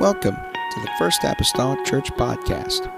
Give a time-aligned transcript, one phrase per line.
[0.00, 2.90] Welcome to the First Apostolic Church Podcast.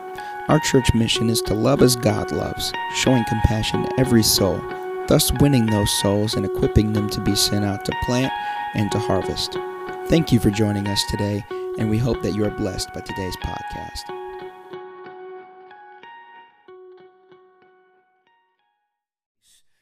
[0.47, 4.63] Our church mission is to love as God loves, showing compassion to every soul,
[5.09, 8.33] thus winning those souls and equipping them to be sent out to plant
[8.75, 9.55] and to harvest.
[10.07, 11.45] Thank you for joining us today,
[11.77, 14.03] and we hope that you are blessed by today's podcast.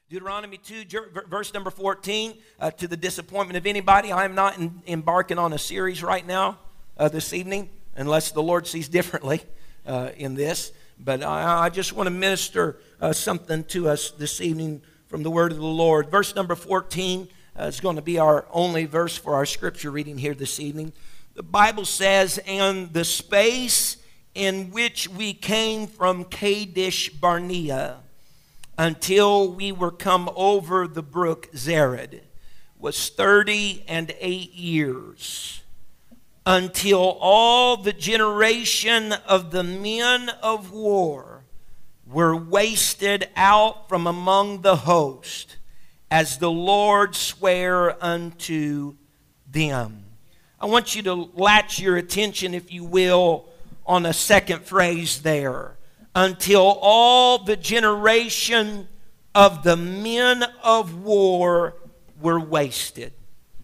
[0.08, 0.84] Deuteronomy 2,
[1.28, 5.52] verse number 14, uh, to the disappointment of anybody, I am not in, embarking on
[5.52, 6.56] a series right now
[7.00, 9.40] uh, this evening, unless the Lord sees differently
[9.86, 10.70] uh, in this.
[10.98, 15.30] But I, I, just want to minister uh, something to us this evening from the
[15.30, 16.10] word of the Lord.
[16.10, 17.26] Verse number 14
[17.58, 20.92] uh, is going to be our only verse for our scripture reading here this evening.
[21.34, 23.96] The Bible says, And the space
[24.34, 27.96] in which we came from Kadesh Barnea
[28.76, 32.20] until we were come over the brook Zered
[32.78, 35.59] was 30 and 8 years
[36.50, 41.44] until all the generation of the men of war
[42.04, 45.58] were wasted out from among the host,
[46.10, 48.96] as the Lord sware unto
[49.48, 50.02] them.
[50.60, 53.48] I want you to latch your attention, if you will,
[53.86, 55.76] on a second phrase there.
[56.16, 58.88] Until all the generation
[59.36, 61.76] of the men of war
[62.20, 63.12] were wasted.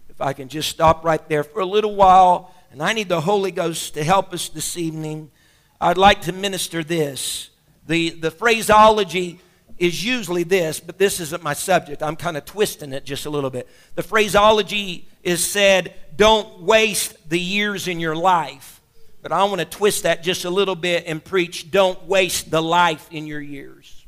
[0.07, 3.21] If I can just stop right there for a little while and I need the
[3.21, 5.31] Holy Ghost to help us this evening,
[5.79, 7.49] I'd like to minister this.
[7.85, 9.39] The, the phraseology
[9.77, 12.01] is usually this, but this isn't my subject.
[12.01, 13.67] I'm kind of twisting it just a little bit.
[13.95, 18.81] The phraseology is said, don't waste the years in your life.
[19.21, 22.61] But I want to twist that just a little bit and preach, don't waste the
[22.61, 24.05] life in your years.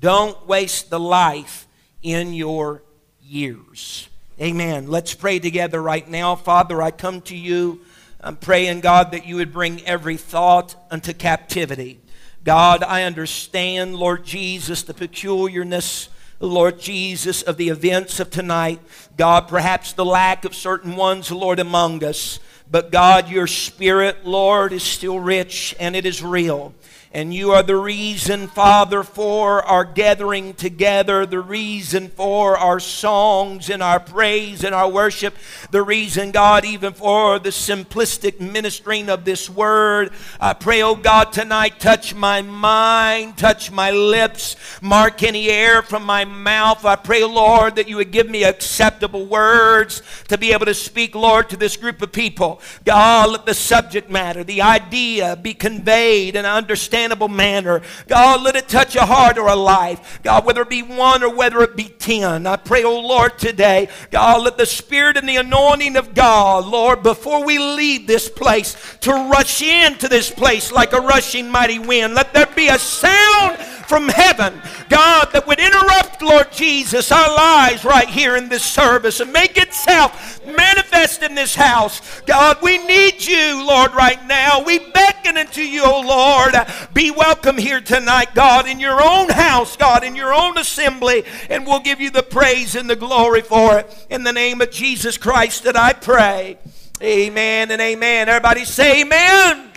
[0.00, 1.66] Don't waste the life
[2.02, 2.82] in your
[3.20, 4.08] years.
[4.38, 4.88] Amen.
[4.88, 6.34] Let's pray together right now.
[6.34, 7.80] Father, I come to you.
[8.20, 12.00] I'm praying, God, that you would bring every thought unto captivity.
[12.44, 18.80] God, I understand, Lord Jesus, the peculiarness, Lord Jesus, of the events of tonight.
[19.16, 22.38] God, perhaps the lack of certain ones, Lord, among us.
[22.70, 26.74] But God, your spirit, Lord, is still rich and it is real.
[27.12, 33.70] And you are the reason, Father, for our gathering together, the reason for our songs
[33.70, 35.34] and our praise and our worship,
[35.70, 40.10] the reason, God, even for the simplistic ministering of this word.
[40.40, 46.04] I pray, oh God, tonight, touch my mind, touch my lips, mark any air from
[46.04, 46.84] my mouth.
[46.84, 51.14] I pray, Lord, that you would give me acceptable words to be able to speak,
[51.14, 52.60] Lord, to this group of people.
[52.84, 57.82] God, let the subject matter, the idea be conveyed and understand understandable manner.
[58.08, 60.20] God, let it touch a heart or a life.
[60.22, 62.46] God, whether it be one or whether it be ten.
[62.46, 67.02] I pray, oh Lord, today, God, let the Spirit and the anointing of God, Lord,
[67.02, 72.14] before we leave this place, to rush into this place like a rushing mighty wind,
[72.14, 77.84] let there be a sound from heaven, God, that would interrupt, Lord Jesus, our lives
[77.84, 80.44] right here in this service and make itself
[80.90, 82.20] manifest in this house.
[82.22, 84.62] God, we need you, Lord, right now.
[84.62, 86.54] We beckon unto you, O Lord.
[86.94, 91.66] Be welcome here tonight, God, in your own house, God, in your own assembly, and
[91.66, 94.06] we'll give you the praise and the glory for it.
[94.10, 96.58] In the name of Jesus Christ that I pray.
[97.02, 98.28] Amen and amen.
[98.28, 99.58] Everybody say amen.
[99.58, 99.74] amen.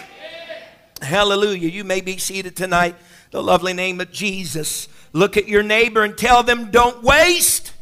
[1.01, 1.69] Hallelujah.
[1.69, 2.95] You may be seated tonight
[3.31, 4.87] the lovely name of Jesus.
[5.11, 7.73] Look at your neighbor and tell them, don't waste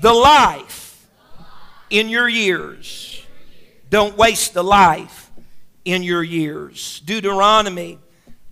[0.00, 0.85] the life
[1.90, 3.24] in your years.
[3.90, 5.30] Don't waste the life
[5.84, 7.00] in your years.
[7.04, 7.98] Deuteronomy,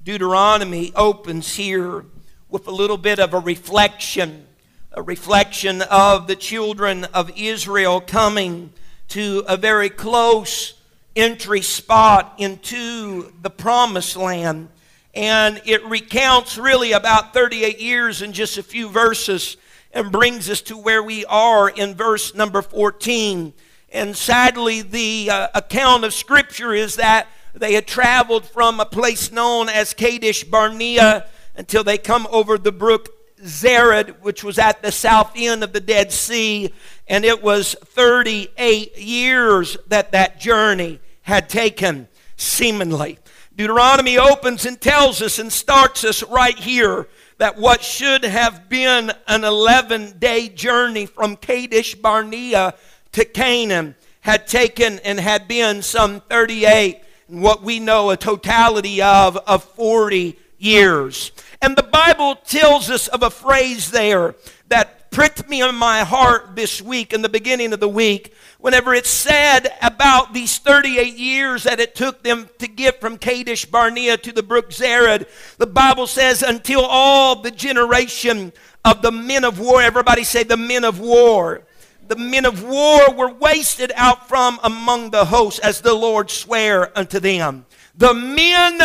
[0.05, 2.05] Deuteronomy opens here
[2.49, 4.47] with a little bit of a reflection,
[4.93, 8.73] a reflection of the children of Israel coming
[9.09, 10.75] to a very close
[11.17, 14.69] entry spot into the promised land
[15.15, 19.57] and it recounts really about 38 years in just a few verses
[19.95, 23.55] and brings us to where we are in verse number 14.
[23.93, 29.31] And sadly, the uh, account of Scripture is that they had traveled from a place
[29.31, 33.11] known as Kadesh Barnea until they come over the brook
[33.41, 36.75] Zered, which was at the south end of the Dead Sea.
[37.07, 43.21] And it was 38 years that that journey had taken, seemingly.
[43.55, 47.07] Deuteronomy opens and tells us and starts us right here
[47.45, 52.73] that what should have been an 11 day journey from Kadesh Barnea
[53.13, 59.03] to Canaan had taken and had been some 38, and what we know a totality
[59.03, 61.33] of, of 40 years.
[61.61, 64.35] And the Bible tells us of a phrase there
[64.69, 68.93] that pricked me in my heart this week, in the beginning of the week, whenever
[68.93, 74.17] it said about these 38 years that it took them to get from Kadesh Barnea
[74.17, 75.29] to the brook Zered.
[75.57, 78.53] The Bible says, until all the generation
[78.85, 81.63] of the men of war, everybody say the men of war,
[82.09, 86.91] the men of war were wasted out from among the hosts as the Lord sware
[86.99, 87.67] unto them.
[87.97, 88.81] The men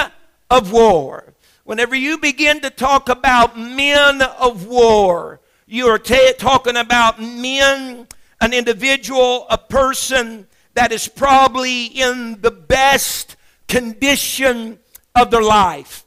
[0.51, 1.33] of war.
[1.63, 8.07] Whenever you begin to talk about men of war, you are t- talking about men,
[8.41, 13.35] an individual, a person that is probably in the best
[13.67, 14.79] condition
[15.13, 16.05] of their life.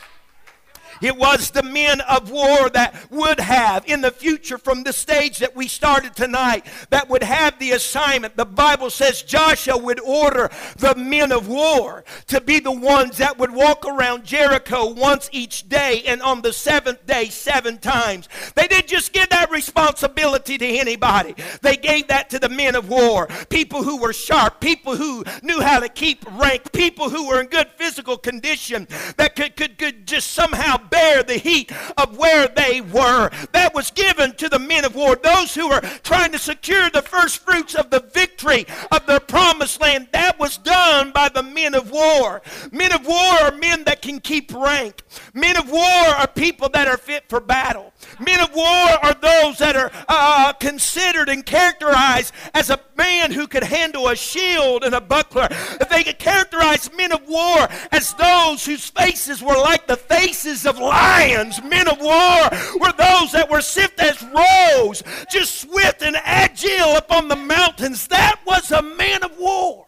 [1.01, 5.39] It was the men of war that would have in the future from the stage
[5.39, 8.37] that we started tonight that would have the assignment.
[8.37, 13.39] The Bible says Joshua would order the men of war to be the ones that
[13.39, 18.29] would walk around Jericho once each day and on the seventh day seven times.
[18.55, 21.35] They didn't just give that responsibility to anybody.
[21.63, 23.29] They gave that to the men of war.
[23.49, 27.47] People who were sharp, people who knew how to keep rank, people who were in
[27.47, 28.87] good physical condition
[29.17, 33.31] that could, could, could just somehow bear the heat of where they were.
[33.53, 37.03] That was given to the men of war, those who were trying to secure the
[37.03, 40.09] first fruits of the victory of their promised land.
[40.13, 42.43] That was done by the men of war.
[42.73, 45.03] Men of war are men that can keep rank.
[45.35, 47.93] Men of war are people that are fit for battle.
[48.19, 53.47] Men of war are those that are uh, considered and characterized as a man who
[53.47, 55.49] could handle a shield and a buckler.
[55.91, 60.79] They could characterize men of war as those whose faces were like the faces of
[60.81, 61.63] lions.
[61.63, 62.49] Men of war
[62.81, 68.07] were those that were swift as roes, just swift and agile upon the mountains.
[68.09, 69.87] That was a man of war.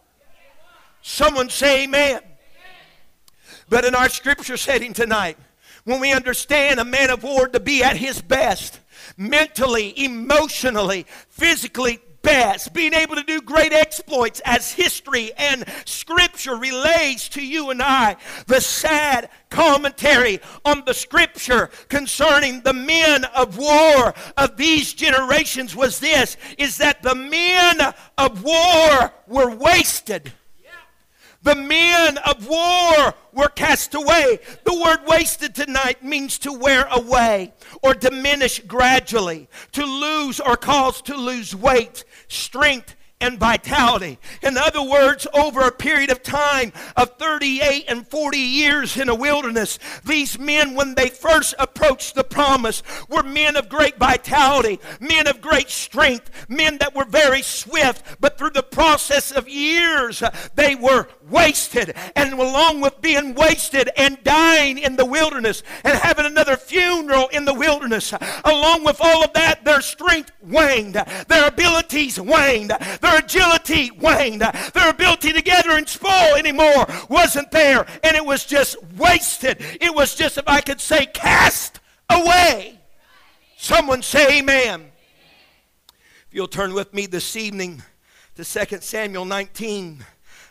[1.03, 2.21] Someone say amen.
[3.69, 5.39] But in our scripture setting tonight,
[5.85, 8.81] when we understand a man of war to be at his best,
[9.17, 17.29] mentally, emotionally, physically, best, being able to do great exploits as history and scripture relays
[17.31, 18.17] to you and I.
[18.47, 26.01] The sad commentary on the scripture concerning the men of war of these generations was
[26.01, 27.81] this is that the men
[28.17, 30.33] of war were wasted.
[31.43, 34.39] The men of war were cast away.
[34.65, 37.53] The word wasted tonight means to wear away
[37.83, 44.19] or diminish gradually, to lose or cause to lose weight, strength, and vitality.
[44.43, 49.15] In other words, over a period of time of 38 and 40 years in a
[49.15, 55.27] wilderness, these men, when they first approached the promise, were men of great vitality, men
[55.27, 60.23] of great strength, men that were very swift, but through the process of years,
[60.55, 61.95] they were wasted.
[62.17, 67.45] And along with being wasted and dying in the wilderness and having another funeral in
[67.45, 68.13] the wilderness,
[68.45, 70.95] along with all of that, their strength waned,
[71.29, 77.87] their abilities waned, their agility waned, their ability to gather and spoil anymore wasn't there,
[78.03, 79.59] and it was just wasted.
[79.81, 82.79] It was just, if I could say, cast away.
[83.57, 84.91] Someone say amen.
[86.29, 87.83] If you'll turn with me this evening
[88.37, 90.05] to 2 Samuel 19.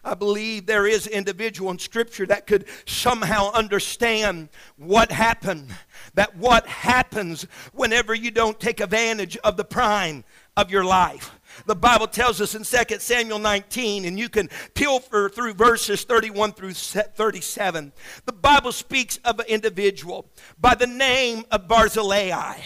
[0.04, 5.76] I believe there is individual in Scripture that could somehow understand what happened.
[6.16, 10.24] That what happens whenever you don't take advantage of the prime
[10.58, 11.40] of your life.
[11.66, 16.54] The Bible tells us in 2 Samuel 19, and you can pilfer through verses 31
[16.54, 17.92] through 37.
[18.26, 20.28] The Bible speaks of an individual
[20.60, 22.58] by the name of Barzillai.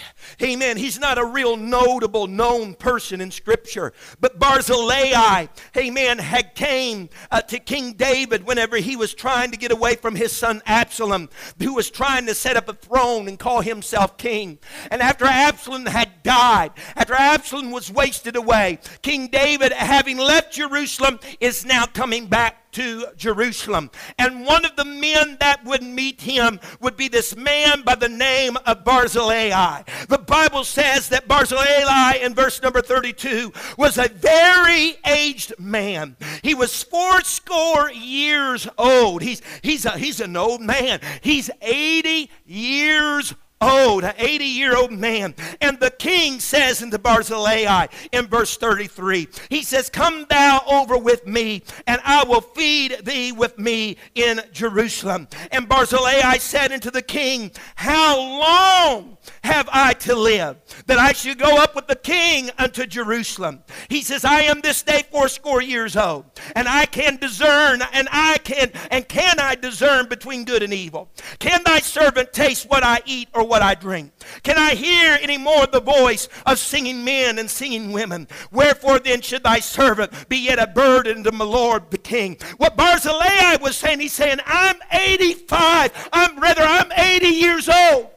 [0.42, 0.78] Amen.
[0.78, 7.42] He's not a real notable, known person in Scripture, but Barzillai, amen, had came uh,
[7.42, 11.74] to King David whenever he was trying to get away from his son Absalom, who
[11.74, 14.60] was trying to set up a throne and call himself king.
[14.92, 21.20] And after Absalom had died, after Absalom was wasted away, King David, having left Jerusalem,
[21.40, 23.90] is now coming back to Jerusalem.
[24.20, 28.10] And one of the men that would meet him would be this man by the
[28.10, 29.84] name of Barzillai.
[30.10, 36.18] The Bible says that Barzillai, in verse number 32, was a very aged man.
[36.44, 39.22] He was fourscore years old.
[39.22, 41.00] He's, he's, a, he's an old man.
[41.22, 43.34] He's 80 years
[43.66, 45.36] old, an 80 year old man.
[45.62, 51.26] And the king says unto Barzillai in verse 33, he says, Come thou over with
[51.28, 55.28] me, and I will feed thee with me in Jerusalem.
[55.52, 61.38] And Barzillai said unto the king, How long have I to live that I should
[61.38, 63.64] go up with the king unto Jerusalem?
[63.90, 68.38] He says, I am this day fourscore years old, and I can discern, and I
[68.40, 71.10] can, and can I discern between good and evil?
[71.40, 74.12] Can thy servant taste what I eat or what I drink?
[74.44, 78.28] Can I hear any more the voice of singing men and singing women?
[78.52, 82.38] Wherefore then should thy servant be yet a burden to my Lord the king?
[82.58, 86.10] What Barzillai was saying, he's saying, I'm 85.
[86.14, 88.10] I'm rather, I'm 80 years old.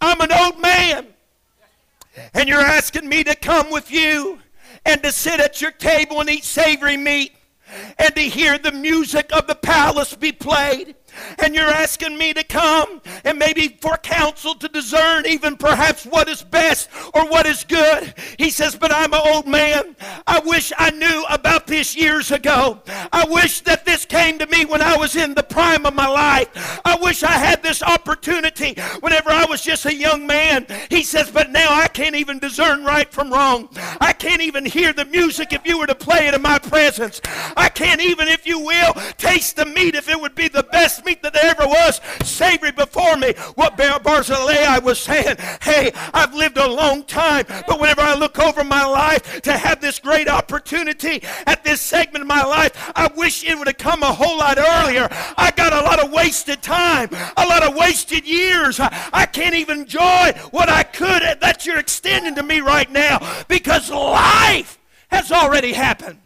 [0.00, 1.06] I'm an old man.
[2.34, 4.40] And you're asking me to come with you
[4.84, 7.32] and to sit at your table and eat savory meat
[7.98, 10.96] and to hear the music of the palace be played
[11.38, 16.28] and you're asking me to come and maybe for counsel to discern even perhaps what
[16.28, 18.14] is best or what is good.
[18.38, 19.96] He says, But I'm an old man.
[20.26, 22.80] I wish I knew about this years ago.
[23.12, 26.08] I wish that this came to me when I was in the prime of my
[26.08, 26.80] life.
[26.84, 30.66] I wish I had this opportunity whenever I was just a young man.
[30.90, 33.68] He says, But now I can't even discern right from wrong.
[34.00, 37.20] I can't even hear the music if you were to play it in my presence.
[37.56, 41.04] I can't even, if you will, taste the meat if it would be the best
[41.14, 43.32] that there ever was savory before me.
[43.54, 48.64] What Barzillai was saying, hey, I've lived a long time, but whenever I look over
[48.64, 53.44] my life to have this great opportunity at this segment of my life, I wish
[53.44, 55.08] it would have come a whole lot earlier.
[55.36, 58.80] I got a lot of wasted time, a lot of wasted years.
[58.80, 63.44] I, I can't even enjoy what I could that you're extending to me right now
[63.48, 64.78] because life
[65.10, 66.18] has already happened.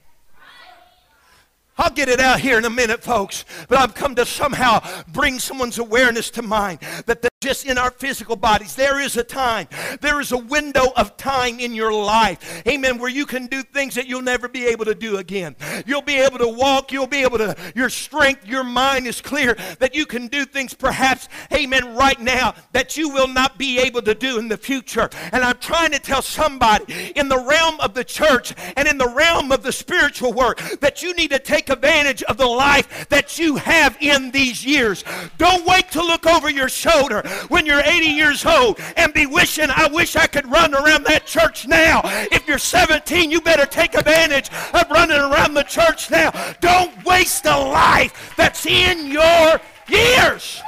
[1.79, 3.45] I'll get it out here in a minute, folks.
[3.69, 8.37] But I've come to somehow bring someone's awareness to mind that just in our physical
[8.37, 9.67] bodies, there is a time,
[10.01, 13.97] there is a window of time in your life, amen, where you can do things
[13.97, 15.57] that you'll never be able to do again.
[15.85, 19.55] You'll be able to walk, you'll be able to, your strength, your mind is clear
[19.81, 24.03] that you can do things perhaps, amen, right now that you will not be able
[24.03, 25.11] to do in the future.
[25.33, 29.09] And I'm trying to tell somebody in the realm of the church and in the
[29.09, 33.37] realm of the spiritual work that you need to take advantage of the life that
[33.39, 35.03] you have in these years.
[35.39, 37.23] Don't wait to look over your shoulder.
[37.49, 41.27] When you're 80 years old and be wishing, I wish I could run around that
[41.27, 42.01] church now.
[42.31, 46.31] If you're 17, you better take advantage of running around the church now.
[46.61, 50.63] Don't waste a life that's in your years.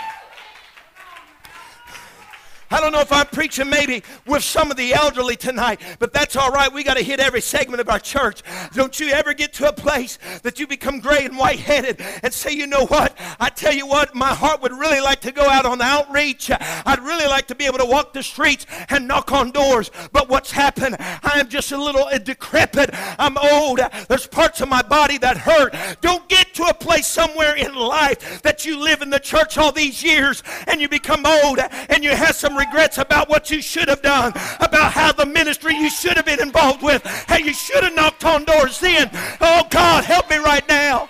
[2.74, 6.34] I don't know if I'm preaching maybe with some of the elderly tonight, but that's
[6.34, 6.72] all right.
[6.72, 8.42] We got to hit every segment of our church.
[8.72, 12.34] Don't you ever get to a place that you become gray and white headed and
[12.34, 13.16] say, you know what?
[13.38, 16.50] I tell you what, my heart would really like to go out on outreach.
[16.50, 19.92] I'd really like to be able to walk the streets and knock on doors.
[20.10, 20.96] But what's happened?
[20.98, 22.90] I am just a little uh, decrepit.
[23.20, 23.78] I'm old.
[24.08, 25.76] There's parts of my body that hurt.
[26.00, 29.70] Don't get to a place somewhere in life that you live in the church all
[29.70, 33.88] these years and you become old and you have some regrets about what you should
[33.88, 37.82] have done, about how the ministry you should have been involved with, how you should
[37.82, 39.10] have knocked on doors then.
[39.40, 41.08] Oh, God, help me right now.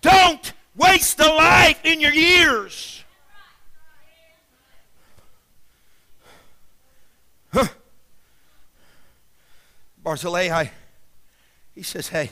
[0.00, 3.04] Don't waste a life in your years.
[7.52, 7.66] Huh.
[10.02, 10.70] Barzillai,
[11.74, 12.30] he says, hey,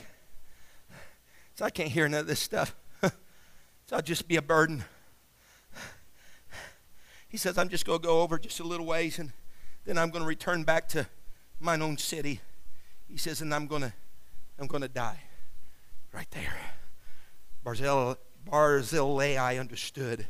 [1.61, 2.73] I can't hear none of this stuff.
[3.01, 3.11] so
[3.91, 4.85] I'll just be a burden.
[7.29, 9.31] He says, I'm just going to go over just a little ways and
[9.85, 11.07] then I'm going to return back to
[11.59, 12.41] mine own city.
[13.07, 13.93] He says, and I'm going to,
[14.59, 15.21] I'm going to die
[16.11, 16.55] right there.
[17.63, 20.25] Barzillai, Barzillai understood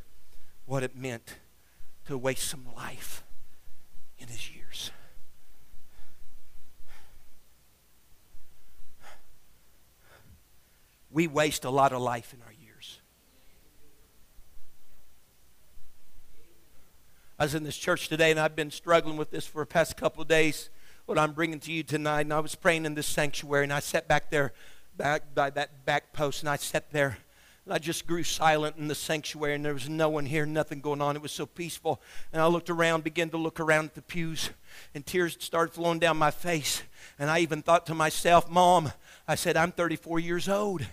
[0.65, 1.37] what it meant
[2.05, 3.23] to waste some life
[4.17, 4.91] in his years.
[11.11, 12.53] We waste a lot of life in our
[17.39, 19.95] I was in this church today and I've been struggling with this for the past
[19.95, 20.69] couple of days.
[21.05, 23.79] What I'm bringing to you tonight, and I was praying in this sanctuary, and I
[23.79, 24.51] sat back there,
[24.97, 27.17] back by that back post, and I sat there,
[27.63, 30.81] and I just grew silent in the sanctuary, and there was no one here, nothing
[30.81, 31.15] going on.
[31.15, 32.01] It was so peaceful,
[32.33, 34.49] and I looked around, began to look around at the pews,
[34.93, 36.83] and tears started flowing down my face,
[37.17, 38.91] and I even thought to myself, "Mom,"
[39.29, 40.85] I said, "I'm 34 years old,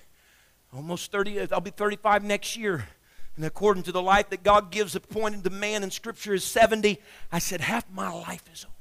[0.72, 1.40] almost 30.
[1.52, 2.88] I'll be 35 next year."
[3.36, 6.98] And according to the life that God gives appointed to man in Scripture is 70,
[7.30, 8.72] I said, half my life is over.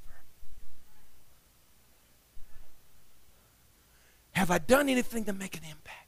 [4.32, 6.08] Have I done anything to make an impact?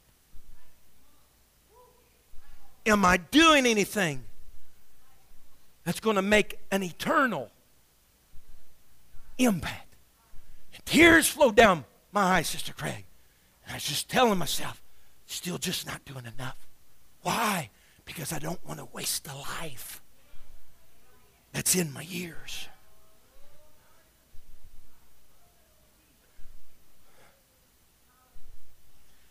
[2.86, 4.24] Am I doing anything
[5.84, 7.50] that's going to make an eternal
[9.36, 9.94] impact?
[10.74, 13.04] And tears flowed down my eyes, Sister Craig.
[13.64, 14.82] And I was just telling myself,
[15.26, 16.56] still just not doing enough.
[17.20, 17.68] Why?
[18.08, 20.00] Because I don't want to waste the life
[21.52, 22.66] that's in my years.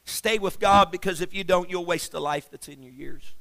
[0.06, 3.34] Stay with God because if you don't, you'll waste the life that's in your years.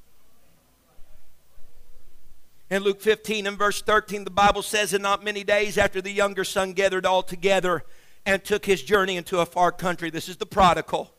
[2.71, 6.11] In Luke 15 and verse 13, the Bible says, And not many days after the
[6.11, 7.85] younger son gathered all together
[8.25, 10.09] and took his journey into a far country.
[10.09, 11.13] This is the prodigal.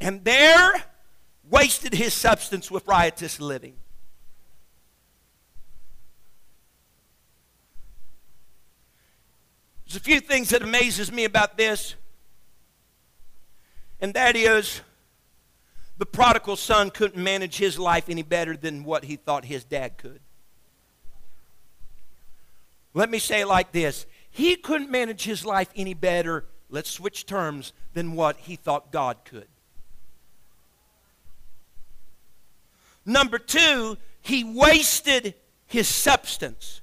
[0.00, 0.84] And there
[1.48, 3.74] wasted his substance with riotous living.
[9.84, 11.96] There's a few things that amazes me about this,
[14.00, 14.82] and that is
[15.98, 19.98] the prodigal son couldn't manage his life any better than what he thought his dad
[19.98, 20.20] could.
[22.94, 27.26] Let me say it like this he couldn't manage his life any better, let's switch
[27.26, 29.48] terms, than what he thought God could.
[33.10, 35.34] Number two, he wasted
[35.66, 36.80] his substance.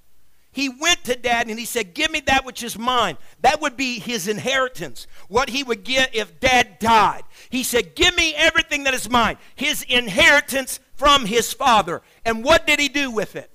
[0.51, 3.17] He went to dad and he said, Give me that which is mine.
[3.43, 7.23] That would be his inheritance, what he would get if dad died.
[7.49, 12.01] He said, Give me everything that is mine, his inheritance from his father.
[12.25, 13.49] And what did he do with it?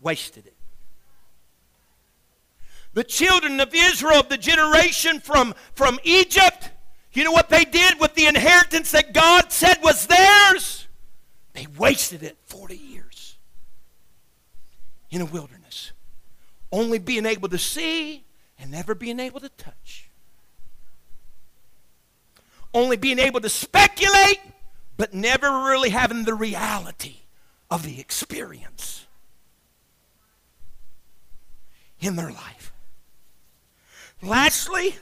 [0.00, 0.56] Wasted it.
[2.94, 6.70] The children of Israel, the generation from, from Egypt,
[7.12, 10.83] you know what they did with the inheritance that God said was theirs?
[11.54, 13.36] They wasted it 40 years
[15.10, 15.92] in a wilderness,
[16.70, 18.24] only being able to see
[18.58, 20.10] and never being able to touch.
[22.74, 24.40] Only being able to speculate,
[24.96, 27.18] but never really having the reality
[27.70, 29.06] of the experience
[32.00, 32.72] in their life.
[34.20, 34.96] Lastly,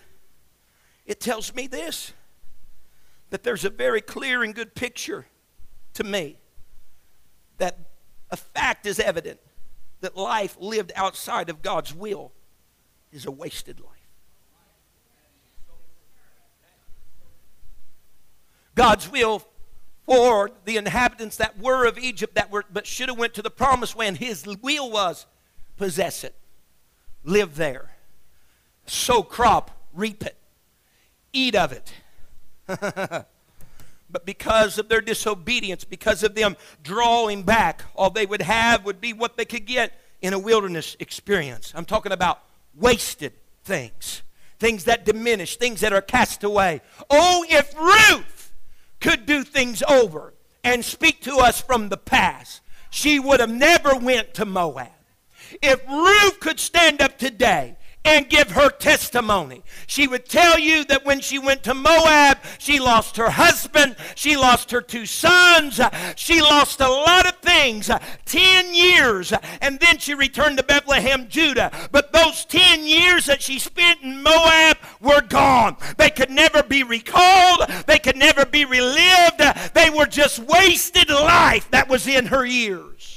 [1.06, 2.12] it tells me this
[3.30, 5.26] that there's a very clear and good picture
[5.94, 6.36] to me
[7.62, 7.78] that
[8.28, 9.38] a fact is evident
[10.00, 12.32] that life lived outside of God's will
[13.12, 13.88] is a wasted life.
[18.74, 19.46] God's will
[20.06, 23.50] for the inhabitants that were of Egypt that were but should have went to the
[23.50, 24.16] promised land.
[24.16, 25.26] His will was
[25.76, 26.34] possess it,
[27.22, 27.92] live there,
[28.86, 30.36] sow crop, reap it,
[31.32, 31.92] eat of it.
[34.12, 39.00] but because of their disobedience, because of them drawing back, all they would have would
[39.00, 41.72] be what they could get in a wilderness experience.
[41.74, 42.40] I'm talking about
[42.74, 43.32] wasted
[43.64, 44.22] things,
[44.58, 46.82] things that diminish, things that are cast away.
[47.10, 48.52] Oh, if Ruth
[49.00, 53.96] could do things over and speak to us from the past, she would have never
[53.96, 54.88] went to Moab.
[55.62, 59.62] If Ruth could stand up today and give her testimony.
[59.86, 64.36] She would tell you that when she went to Moab, she lost her husband, she
[64.36, 65.80] lost her two sons,
[66.16, 67.90] she lost a lot of things.
[68.24, 71.70] 10 years, and then she returned to Bethlehem, Judah.
[71.92, 75.76] But those 10 years that she spent in Moab were gone.
[75.96, 79.42] They could never be recalled, they could never be relived.
[79.74, 83.11] They were just wasted life that was in her years.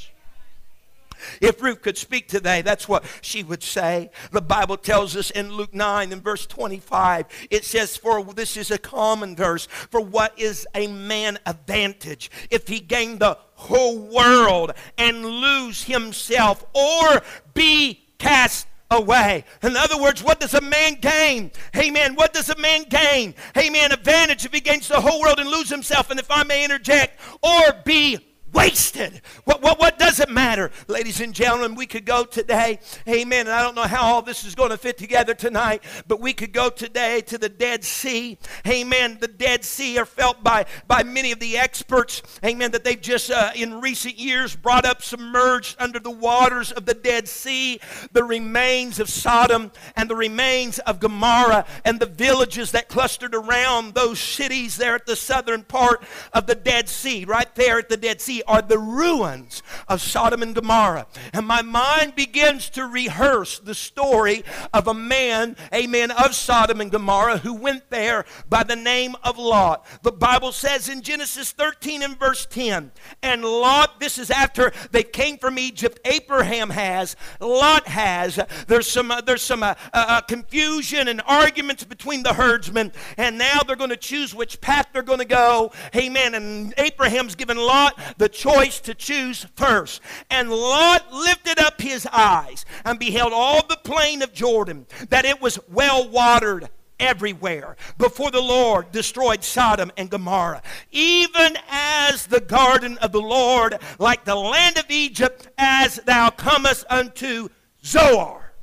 [1.45, 4.09] If Ruth could speak today, that's what she would say.
[4.31, 8.71] The Bible tells us in Luke 9 and verse 25, it says, For this is
[8.71, 14.71] a common verse, for what is a man advantage if he gain the whole world
[14.97, 17.21] and lose himself or
[17.53, 19.45] be cast away.
[19.61, 21.51] In other words, what does a man gain?
[21.75, 23.35] Man, what does a man gain?
[23.55, 26.63] Man, advantage if he gains the whole world and lose himself, and if I may
[26.63, 28.17] interject, or be
[28.55, 29.21] wasted.
[29.43, 30.71] What, what, what does it matter?
[30.87, 34.45] Ladies and gentlemen, we could go today, amen, and I don't know how all this
[34.45, 38.37] is going to fit together tonight, but we could go today to the Dead Sea.
[38.65, 39.17] Amen.
[39.19, 43.29] The Dead Sea are felt by, by many of the experts, amen, that they've just
[43.29, 47.79] uh, in recent years brought up submerged under the waters of the Dead Sea
[48.11, 53.93] the remains of Sodom and the remains of Gomorrah and the villages that clustered around
[53.93, 57.97] those cities there at the southern part of the Dead Sea, right there at the
[57.97, 61.07] Dead Sea are the ruins of Sodom and Gomorrah.
[61.33, 66.91] And my mind begins to rehearse the story of a man, amen, of Sodom and
[66.91, 69.85] Gomorrah who went there by the name of Lot.
[70.03, 75.03] The Bible says in Genesis 13 and verse 10, and Lot, this is after they
[75.03, 78.39] came from Egypt, Abraham has, Lot has.
[78.67, 83.37] There's some, uh, there's some uh, uh, uh confusion and arguments between the herdsmen, and
[83.37, 85.71] now they're going to choose which path they're going to go.
[85.95, 86.35] Amen.
[86.35, 90.01] And Abraham's given Lot the choice to choose first.
[90.29, 95.41] And Lot lifted up his eyes and beheld all the plain of Jordan, that it
[95.41, 100.61] was well watered everywhere before the Lord destroyed Sodom and Gomorrah,
[100.91, 106.85] even as the garden of the Lord, like the land of Egypt, as thou comest
[106.89, 107.49] unto
[107.83, 108.53] Zoar.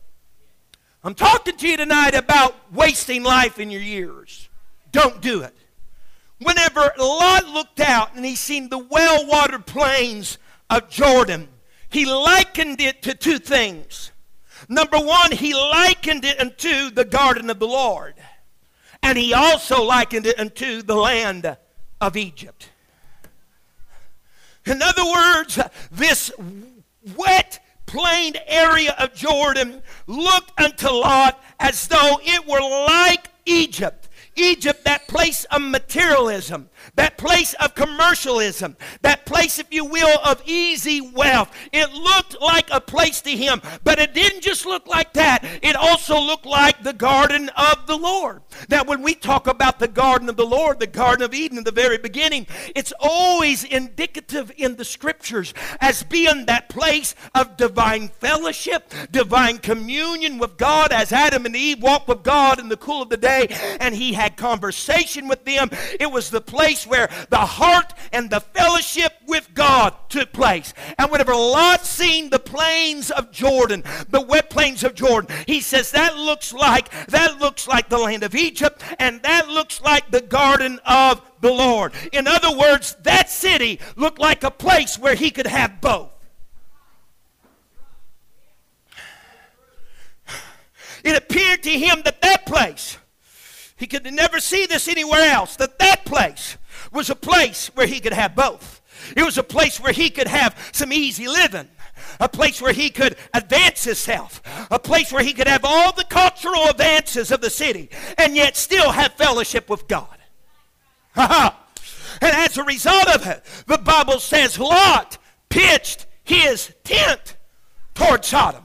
[1.04, 4.48] I'm talking to you tonight about wasting life in your years.
[4.92, 5.54] Don't do it.
[6.74, 10.38] Lot looked out and he seen the well watered plains
[10.70, 11.48] of Jordan,
[11.90, 14.12] he likened it to two things.
[14.68, 18.14] Number one, he likened it unto the garden of the Lord.
[19.02, 21.56] And he also likened it unto the land
[22.00, 22.70] of Egypt.
[24.64, 25.58] In other words,
[25.90, 26.30] this
[27.16, 34.08] wet, plain area of Jordan looked unto Lot as though it were like Egypt.
[34.36, 40.42] Egypt, that place of materialism, that place of commercialism, that place, if you will, of
[40.46, 41.54] easy wealth.
[41.72, 45.44] It looked like a place to him, but it didn't just look like that.
[45.62, 48.42] It also looked like the garden of the Lord.
[48.68, 51.64] That when we talk about the garden of the Lord, the Garden of Eden in
[51.64, 58.08] the very beginning, it's always indicative in the scriptures as being that place of divine
[58.08, 63.02] fellowship, divine communion with God, as Adam and Eve walked with God in the cool
[63.02, 63.48] of the day
[63.80, 65.68] and he had conversation with them.
[65.98, 70.72] It was the place where the heart and the fellowship with God took place.
[70.98, 75.90] And whenever Lot seen the plains of Jordan, the wet plains of Jordan, he says
[75.90, 80.20] that looks like that looks like the land of Egypt, and that looks like the
[80.20, 81.92] garden of the Lord.
[82.12, 86.10] In other words, that city looked like a place where he could have both.
[91.02, 92.96] It appeared to him that that place,
[93.82, 96.56] he could never see this anywhere else, that that place
[96.92, 98.80] was a place where he could have both.
[99.16, 101.68] It was a place where he could have some easy living
[102.20, 104.40] a place where he could advance himself,
[104.70, 108.56] a place where he could have all the cultural advances of the city and yet
[108.56, 110.16] still have fellowship with God.
[111.16, 111.52] and
[112.20, 115.18] as a result of it, the Bible says Lot
[115.48, 117.36] pitched his tent
[117.94, 118.64] toward Sodom.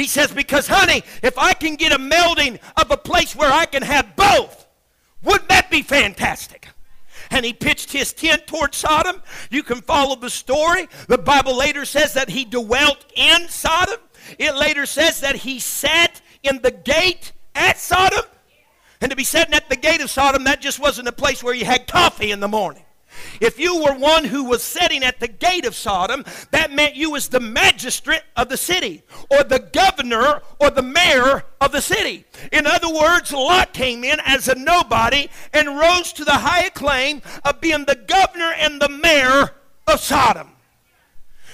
[0.00, 3.66] He says, Because, honey, if I can get a melding of a place where I
[3.66, 4.66] can have both,
[5.22, 6.68] wouldn't that be fantastic?
[7.32, 9.22] and he pitched his tent toward Sodom.
[9.50, 10.88] You can follow the story.
[11.06, 14.00] The Bible later says that he dwelt in Sodom.
[14.36, 18.24] It later says that he sat in the gate at Sodom.
[19.00, 21.54] And to be sitting at the gate of Sodom, that just wasn't a place where
[21.54, 22.84] you had coffee in the morning.
[23.40, 27.10] If you were one who was sitting at the gate of Sodom, that meant you
[27.10, 32.24] was the magistrate of the city, or the governor, or the mayor of the city.
[32.52, 37.22] In other words, Lot came in as a nobody and rose to the high acclaim
[37.44, 39.50] of being the governor and the mayor
[39.86, 40.52] of Sodom.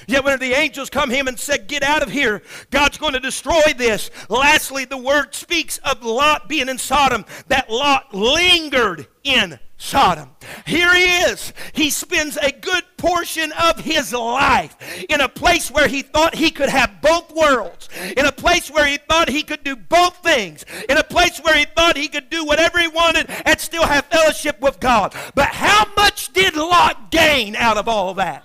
[0.07, 3.21] Yet when the angels come him and said, Get out of here, God's going to
[3.21, 4.11] destroy this.
[4.29, 10.31] Lastly, the word speaks of Lot being in Sodom, that Lot lingered in Sodom.
[10.67, 11.53] Here he is.
[11.73, 14.77] He spends a good portion of his life
[15.09, 18.87] in a place where he thought he could have both worlds, in a place where
[18.87, 22.31] he thought he could do both things, in a place where he thought he could
[22.31, 25.15] do whatever he wanted and still have fellowship with God.
[25.35, 28.45] But how much did Lot gain out of all that?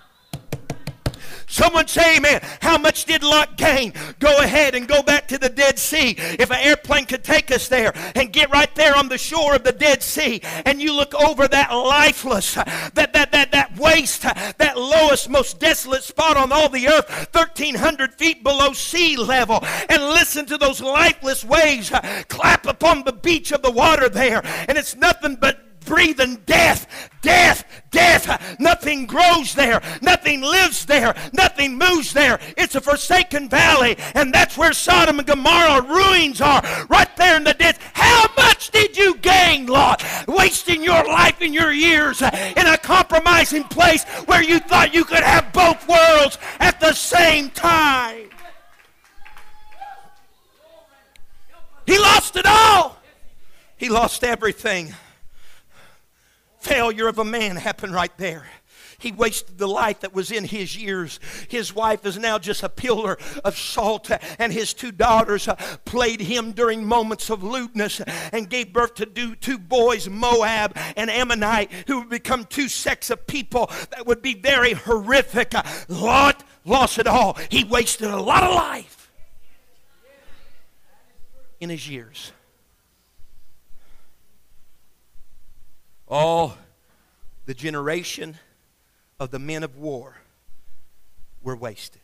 [1.52, 2.40] Someone say amen.
[2.62, 3.92] How much did Lot gain?
[4.18, 6.14] Go ahead and go back to the Dead Sea.
[6.16, 9.62] If an airplane could take us there and get right there on the shore of
[9.62, 14.78] the Dead Sea and you look over that lifeless, that, that, that, that waste, that
[14.78, 20.46] lowest, most desolate spot on all the earth, 1,300 feet below sea level, and listen
[20.46, 21.92] to those lifeless waves
[22.28, 24.40] clap upon the beach of the water there.
[24.68, 28.58] And it's nothing but breathing death, death, death.
[28.58, 32.40] Nothing grows there, nothing lives there, nothing moves there.
[32.56, 37.44] It's a forsaken valley, and that's where Sodom and Gomorrah ruins are, right there in
[37.44, 37.76] the ditch.
[37.92, 40.04] How much did you gain, Lot?
[40.26, 45.04] Wasting your life and your years uh, in a compromising place where you thought you
[45.04, 48.28] could have both worlds at the same time.
[51.86, 52.96] He lost it all.
[53.76, 54.94] He lost everything
[56.62, 58.46] failure of a man happened right there.
[58.98, 61.18] He wasted the life that was in his years.
[61.48, 66.20] His wife is now just a pillar of salt, and his two daughters uh, played
[66.20, 68.00] him during moments of lewdness
[68.32, 73.26] and gave birth to two boys, Moab and Ammonite, who would become two sects of
[73.26, 75.52] people that would be very horrific.
[75.88, 77.36] Lot lost it all.
[77.50, 79.10] He wasted a lot of life
[81.58, 82.30] in his years.
[86.12, 86.58] All
[87.46, 88.36] the generation
[89.18, 90.18] of the men of war
[91.42, 92.02] were wasted.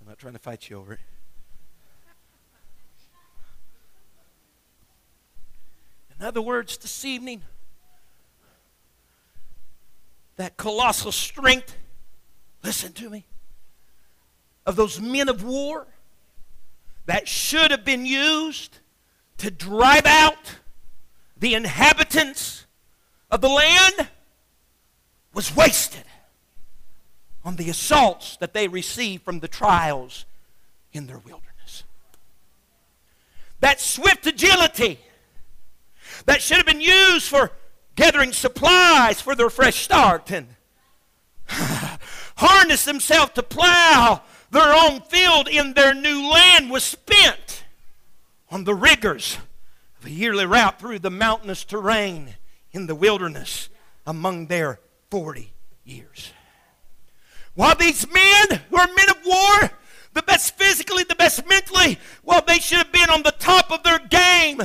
[0.00, 1.00] I'm not trying to fight you over it.
[6.16, 7.42] In other words, this evening,
[10.36, 11.76] that colossal strength,
[12.62, 13.24] listen to me,
[14.64, 15.88] of those men of war
[17.06, 18.78] that should have been used
[19.38, 20.56] to drive out
[21.36, 22.66] the inhabitants
[23.30, 24.08] of the land
[25.32, 26.04] was wasted
[27.44, 30.26] on the assaults that they received from the trials
[30.92, 31.84] in their wilderness.
[33.60, 35.00] That swift agility
[36.26, 37.52] that should have been used for
[37.96, 40.48] gathering supplies for their fresh start and
[41.48, 47.64] harness themselves to plow their own field in their new land was spent
[48.50, 49.38] on the rigors
[49.98, 52.34] of a yearly route through the mountainous terrain
[52.72, 53.68] in the wilderness
[54.06, 55.52] among their 40
[55.84, 56.32] years.
[57.54, 59.70] While these men who are men of war,
[60.14, 63.82] the best physically, the best mentally, well, they should have been on the top of
[63.82, 64.62] their game.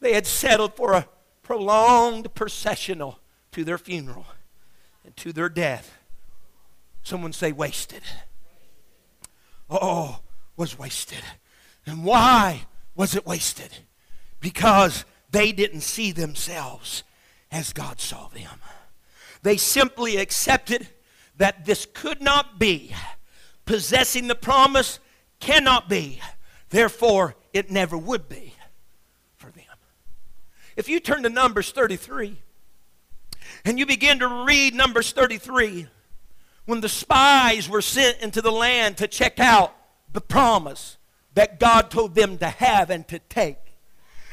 [0.00, 1.08] They had settled for a
[1.42, 3.20] prolonged processional
[3.52, 4.26] to their funeral
[5.04, 5.98] and to their death.
[7.02, 8.02] Someone say wasted
[9.80, 10.20] oh,
[10.56, 11.22] was wasted.
[11.86, 13.70] And why was it wasted?
[14.40, 17.02] Because they didn't see themselves
[17.50, 18.60] as God saw them.
[19.42, 20.88] They simply accepted
[21.36, 22.94] that this could not be.
[23.66, 24.98] Possessing the promise
[25.40, 26.20] cannot be.
[26.70, 28.54] Therefore, it never would be
[29.36, 29.64] for them.
[30.76, 32.36] If you turn to Numbers 33
[33.64, 35.86] and you begin to read Numbers 33,
[36.66, 39.74] when the spies were sent into the land to check out
[40.12, 40.96] the promise
[41.34, 43.58] that God told them to have and to take.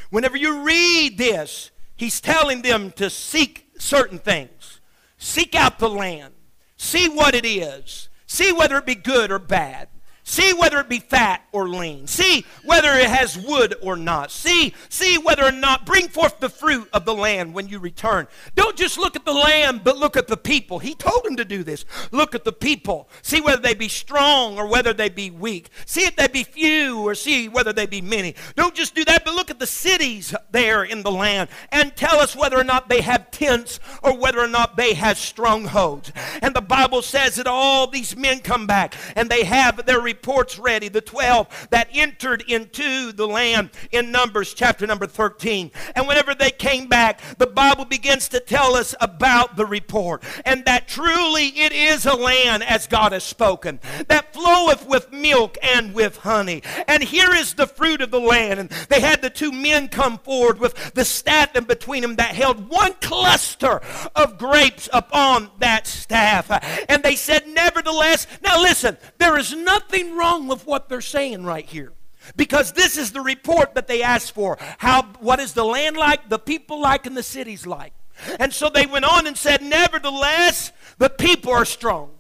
[0.10, 4.80] Whenever you read this, He's telling them to seek certain things.
[5.18, 6.34] Seek out the land.
[6.78, 8.10] See what it is.
[8.26, 9.88] See whether it be good or bad.
[10.32, 12.08] See whether it be fat or lean.
[12.08, 14.32] See whether it has wood or not.
[14.32, 18.30] See, see whether or not bring forth the fruit of the land when you return.
[18.56, 20.80] Don't just look at the land, but look at the people.
[20.80, 21.84] He told him to do this.
[22.12, 23.10] Look at the people.
[23.22, 25.68] See whether they be strong or whether they be weak.
[25.86, 28.36] See if they be few or see whether they be many.
[28.56, 32.22] Don't just do that, but look at the cities there in the land and tell
[32.22, 36.14] us whether or not they have tents or whether or not they have strongholds.
[36.42, 40.60] And the Bible says that all these men come back and they have their reports
[40.60, 45.72] ready, the 12 that entered into the land in Numbers chapter number 13.
[45.96, 50.64] And whenever they came back, the Bible begins to tell us about the report and
[50.66, 53.80] that truly it is a land as God has spoken
[54.10, 56.62] that floweth with milk and with honey.
[56.88, 58.60] And here is the fruit of the land.
[58.60, 62.36] And they had the two men come forward with the staff in between them that
[62.36, 63.82] held one cluster
[64.16, 66.52] of grapes upon that staff.
[66.88, 71.44] And they said, Nevertheless, now listen, there is nothing nothing wrong with what they're saying
[71.44, 71.94] right here.
[72.36, 74.58] Because this is the report that they asked for.
[74.78, 77.94] How what is the land like, the people like, and the cities like.
[78.40, 82.12] And so they went on and said, Nevertheless, the people are strong.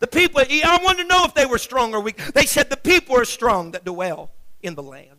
[0.00, 2.18] The people, I want to know if they were strong or weak.
[2.34, 4.30] They said the people are strong that dwell
[4.62, 5.17] in the land.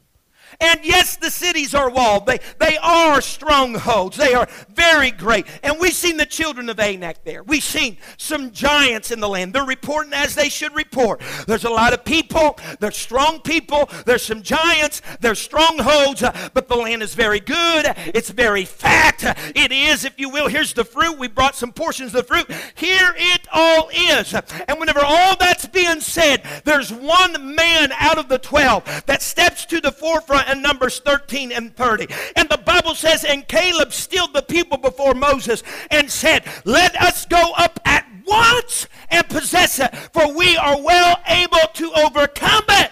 [0.59, 2.25] And yes, the cities are walled.
[2.25, 4.17] They, they are strongholds.
[4.17, 5.45] They are very great.
[5.63, 7.43] And we've seen the children of Anak there.
[7.43, 9.53] We've seen some giants in the land.
[9.53, 11.21] They're reporting as they should report.
[11.47, 12.57] There's a lot of people.
[12.79, 13.89] There's strong people.
[14.05, 15.01] There's some giants.
[15.19, 16.23] There's strongholds.
[16.53, 17.93] But the land is very good.
[17.97, 19.38] It's very fat.
[19.55, 20.47] It is, if you will.
[20.47, 21.17] Here's the fruit.
[21.17, 22.51] We brought some portions of the fruit.
[22.75, 24.33] Here it all is.
[24.67, 29.65] And whenever all that's being said, there's one man out of the 12 that steps
[29.67, 32.08] to the forefront in Numbers 13 and 30.
[32.36, 37.25] And the Bible says, And Caleb stilled the people before Moses and said, Let us
[37.25, 42.91] go up at once and possess it, for we are well able to overcome it.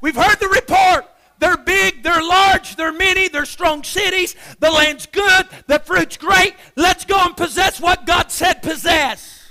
[0.00, 1.06] We've heard the report.
[1.38, 4.36] They're big, they're large, they're many, they're strong cities.
[4.60, 6.54] The land's good, the fruit's great.
[6.76, 9.50] Let's go and possess what God said possess.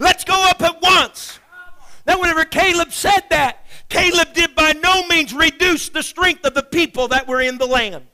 [0.00, 1.38] Let's go up at once.
[2.04, 6.62] Now, whenever Caleb said that, Caleb did by no means reduce the strength of the
[6.62, 8.06] people that were in the land.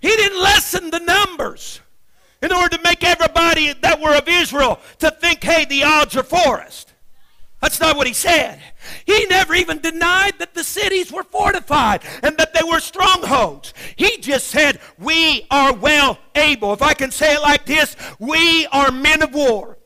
[0.00, 1.80] He didn't lessen the numbers
[2.42, 6.22] in order to make everybody that were of Israel to think, hey, the odds are
[6.22, 6.84] for us.
[7.64, 8.60] That's not what he said.
[9.06, 13.72] He never even denied that the cities were fortified and that they were strongholds.
[13.96, 16.74] He just said, We are well able.
[16.74, 19.78] If I can say it like this, we are men of war.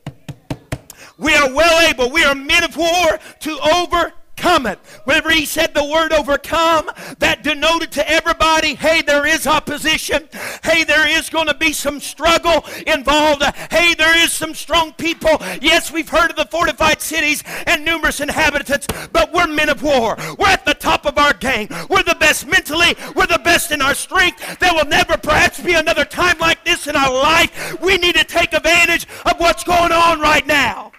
[1.19, 2.09] We are well able.
[2.09, 4.79] We are men of war to overcome it.
[5.03, 10.29] Whenever he said the word overcome, that denoted to everybody, hey, there is opposition.
[10.63, 13.43] Hey, there is going to be some struggle involved.
[13.69, 15.41] Hey, there is some strong people.
[15.61, 20.15] Yes, we've heard of the fortified cities and numerous inhabitants, but we're men of war.
[20.37, 21.67] We're at the top of our game.
[21.89, 22.95] We're the best mentally.
[23.13, 24.59] We're the best in our strength.
[24.59, 27.81] There will never perhaps be another time like this in our life.
[27.81, 30.93] We need to take advantage of what's going on right now.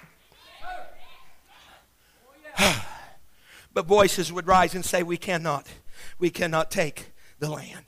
[3.75, 5.67] but voices would rise and say, We cannot,
[6.19, 7.85] we cannot take the land.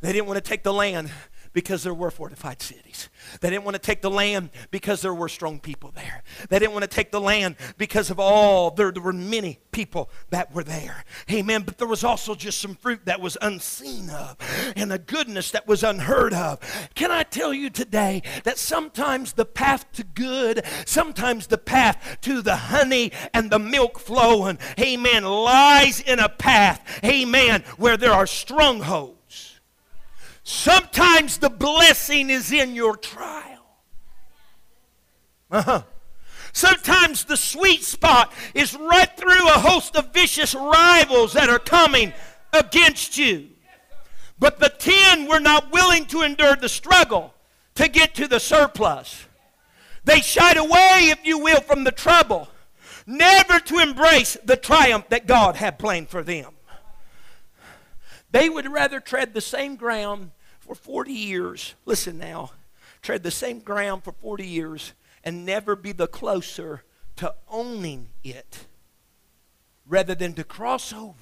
[0.00, 1.10] They didn't want to take the land
[1.56, 3.08] because there were fortified cities.
[3.40, 6.22] They didn't want to take the land because there were strong people there.
[6.50, 10.10] They didn't want to take the land because of all, there, there were many people
[10.28, 11.02] that were there.
[11.32, 11.62] Amen.
[11.62, 14.36] But there was also just some fruit that was unseen of
[14.76, 16.60] and a goodness that was unheard of.
[16.94, 22.42] Can I tell you today that sometimes the path to good, sometimes the path to
[22.42, 28.26] the honey and the milk flowing, amen, lies in a path, amen, where there are
[28.26, 29.15] strongholds.
[30.48, 33.66] Sometimes the blessing is in your trial.
[35.50, 35.82] Uh-huh.
[36.52, 42.12] Sometimes the sweet spot is right through a host of vicious rivals that are coming
[42.52, 43.48] against you.
[44.38, 47.34] But the ten were not willing to endure the struggle
[47.74, 49.26] to get to the surplus.
[50.04, 52.46] They shied away, if you will, from the trouble,
[53.04, 56.52] never to embrace the triumph that God had planned for them.
[58.30, 60.30] They would rather tread the same ground
[60.66, 62.50] for 40 years, listen now,
[63.02, 64.92] tread the same ground for 40 years
[65.24, 66.82] and never be the closer
[67.16, 68.66] to owning it
[69.86, 71.14] rather than to cross over.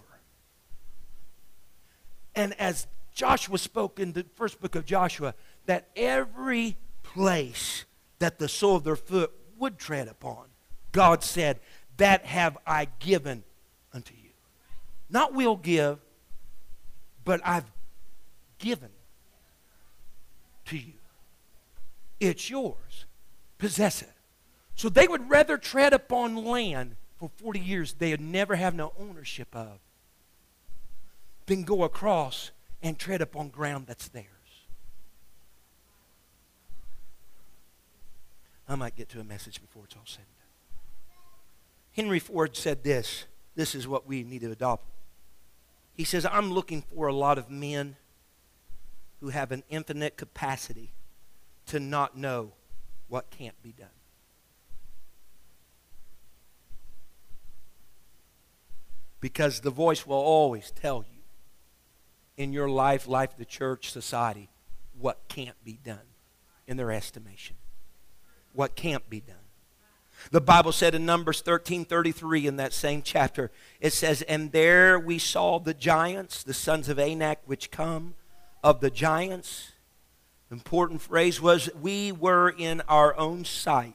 [2.35, 5.35] And as Joshua spoke in the first book of Joshua,
[5.67, 7.85] that every place
[8.19, 10.47] that the sole of their foot would tread upon,
[10.93, 11.61] God said,
[11.97, 13.45] That have I given
[13.93, 14.31] unto you.
[15.09, 15.99] Not will give,
[17.25, 17.71] but I've
[18.59, 18.91] given
[20.67, 20.95] to you.
[22.21, 23.07] It's yours.
[23.59, 24.13] Possess it.
[24.75, 28.93] So they would rather tread upon land for 40 years they would never have no
[28.99, 29.79] ownership of
[31.47, 32.51] than go across
[32.83, 34.27] and tread upon ground that's theirs.
[38.69, 42.05] I might get to a message before it's all said and done.
[42.05, 43.27] Henry Ford said this.
[43.55, 44.85] This is what we need to adopt.
[45.97, 47.97] He says, I'm looking for a lot of men
[49.25, 50.93] who have an infinite capacity
[51.65, 52.53] to not know
[53.09, 53.89] what can't be done.
[59.23, 61.23] Because the voice will always tell you
[62.37, 64.51] in your life, life the church, society,
[65.01, 66.13] what can't be done
[66.67, 67.57] in their estimation.
[68.53, 69.37] What can't be done.
[70.33, 73.51] The Bible said in Numbers 13 33 in that same chapter,
[73.81, 78.17] it says, And there we saw the giants, the sons of Anak, which come
[78.65, 79.73] of the giants.
[80.51, 83.95] Important phrase was, We were in our own sight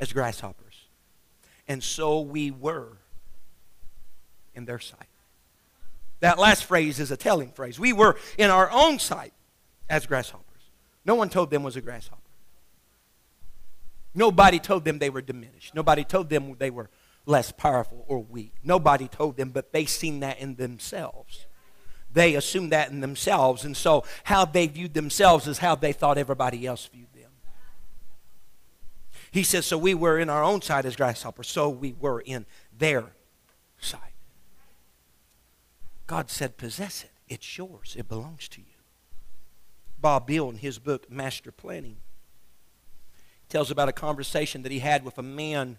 [0.00, 0.86] as grasshoppers.
[1.68, 2.96] And so we were
[4.54, 5.08] in their sight.
[6.20, 7.78] That last phrase is a telling phrase.
[7.78, 9.34] We were in our own sight
[9.90, 10.44] as grasshoppers.
[11.04, 12.22] No one told them was a grasshopper.
[14.14, 15.74] Nobody told them they were diminished.
[15.74, 16.88] Nobody told them they were
[17.26, 18.54] less powerful or weak.
[18.64, 21.46] Nobody told them, but they seen that in themselves.
[22.12, 26.18] They assumed that in themselves, and so how they viewed themselves is how they thought
[26.18, 27.30] everybody else viewed them.
[29.30, 32.46] He says, So we were in our own sight as grasshoppers, so we were in
[32.76, 33.12] their
[33.78, 34.00] sight.
[36.06, 37.10] God said, Possess it.
[37.28, 38.66] It's yours, it belongs to you.
[39.98, 41.96] Bobb Biehl, in his book, Master Planning,
[43.48, 45.78] tells about a conversation that he had with a man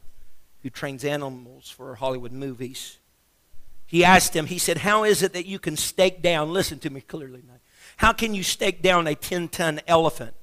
[0.61, 2.97] who trains animals for Hollywood movies.
[3.87, 6.89] He asked him, he said, How is it that you can stake down, listen to
[6.89, 7.55] me clearly now,
[7.95, 10.35] how can you stake down a 10 ton elephant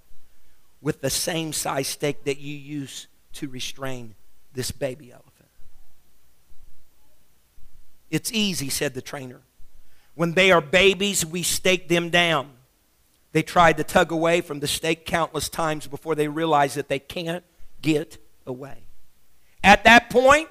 [0.81, 4.15] with the same size stake that you use to restrain
[4.55, 5.31] this baby elephant?
[8.11, 9.43] It's easy, said the trainer.
[10.15, 12.51] When they are babies, we stake them down.
[13.33, 17.01] They tried to tug away from the stake countless times before they realized that they
[17.01, 17.45] can't
[17.83, 18.85] get away.
[19.63, 20.49] At that point,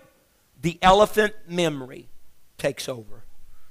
[0.61, 2.09] the elephant memory
[2.63, 3.25] takes over.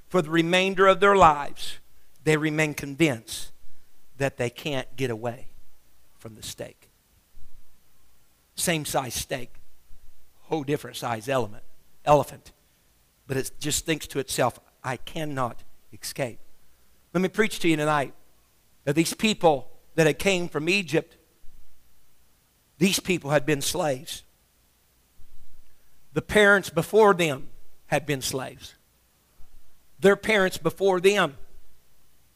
[0.07, 1.79] For the remainder of their lives,
[2.23, 3.51] they remain convinced
[4.17, 5.47] that they can't get away
[6.19, 6.91] from the stake.
[8.53, 9.55] Same size stake,
[10.41, 11.63] whole different size element,
[12.05, 12.51] elephant.
[13.25, 16.37] But it just thinks to itself, I cannot escape.
[17.15, 18.13] Let me preach to you tonight
[18.83, 21.17] that these people that had came from Egypt,
[22.77, 24.21] these people had been slaves.
[26.13, 27.49] The parents before them
[27.87, 28.75] had been slaves.
[30.03, 31.37] Their parents before them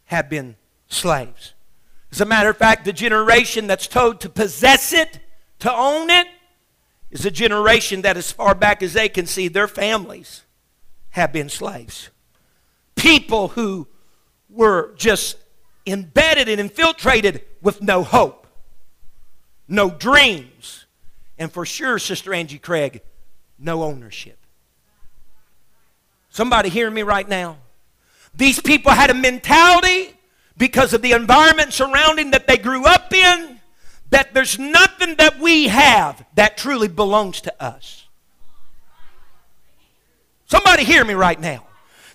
[0.05, 0.55] have been
[0.87, 1.53] slaves.
[2.13, 5.19] As a matter of fact, the generation that's told to possess it,
[5.59, 6.27] to own it,
[7.11, 10.43] is a generation that, as far back as they can see, their families
[11.09, 12.09] have been slaves.
[12.95, 13.89] People who
[14.49, 15.35] were just
[15.85, 18.47] embedded and infiltrated with no hope,
[19.67, 20.85] no dreams,
[21.37, 23.01] and for sure, Sister Angie Craig,
[23.59, 24.36] no ownership.
[26.37, 27.57] Somebody hear me right now?
[28.35, 30.13] These people had a mentality
[30.55, 33.59] because of the environment surrounding that they grew up in
[34.11, 38.05] that there's nothing that we have that truly belongs to us.
[40.45, 41.65] Somebody hear me right now.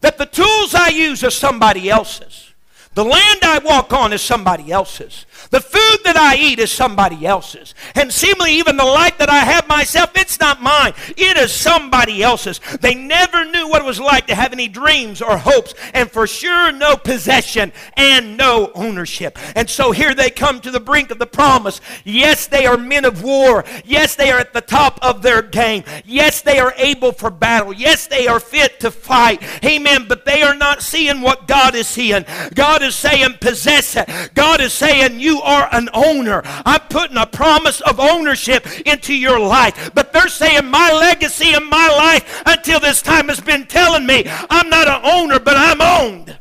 [0.03, 2.52] That the tools I use are somebody else's.
[2.95, 5.24] The land I walk on is somebody else's.
[5.51, 7.74] The food that I eat is somebody else's.
[7.95, 10.93] And seemingly, even the light that I have myself, it's not mine.
[11.16, 12.61] It is somebody else's.
[12.80, 16.26] They never knew what it was like to have any dreams or hopes, and for
[16.26, 19.38] sure, no possession and no ownership.
[19.57, 21.80] And so here they come to the brink of the promise.
[22.05, 23.64] Yes, they are men of war.
[23.84, 25.84] Yes, they are at the top of their game.
[26.05, 27.72] Yes, they are able for battle.
[27.72, 29.43] Yes, they are fit to fight.
[29.64, 30.07] Amen.
[30.09, 32.24] But they are not seeing what God is seeing.
[32.55, 34.09] God is saying, possess it.
[34.35, 36.43] God is saying, you are an owner.
[36.45, 39.91] I'm putting a promise of ownership into your life.
[39.95, 44.24] But they're saying, my legacy in my life until this time has been telling me
[44.26, 46.39] I'm not an owner, but I'm owned.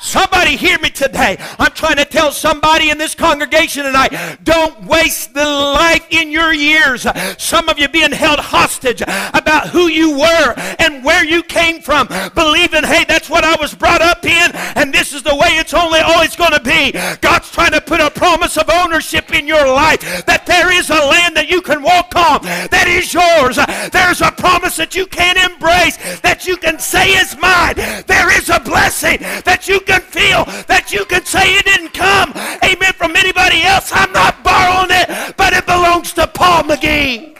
[0.00, 1.36] Somebody hear me today.
[1.58, 6.52] I'm trying to tell somebody in this congregation tonight don't waste the life in your
[6.52, 7.06] years.
[7.38, 12.06] Some of you being held hostage about who you were and where you came from,
[12.34, 15.74] believing, hey, that's what I was brought up in, and this is the way it's
[15.74, 16.92] only always going to be.
[17.20, 20.94] God's trying to put a promise of ownership in your life that there is a
[20.94, 23.58] land that you can walk on that is yours.
[23.90, 27.74] There's a promise that you can embrace, that you can say is mine.
[28.06, 32.30] There is a blessing that you can feel that you can say it didn't come,
[32.62, 33.90] amen, from anybody else.
[33.92, 37.38] I'm not borrowing it, but it belongs to Paul McGee.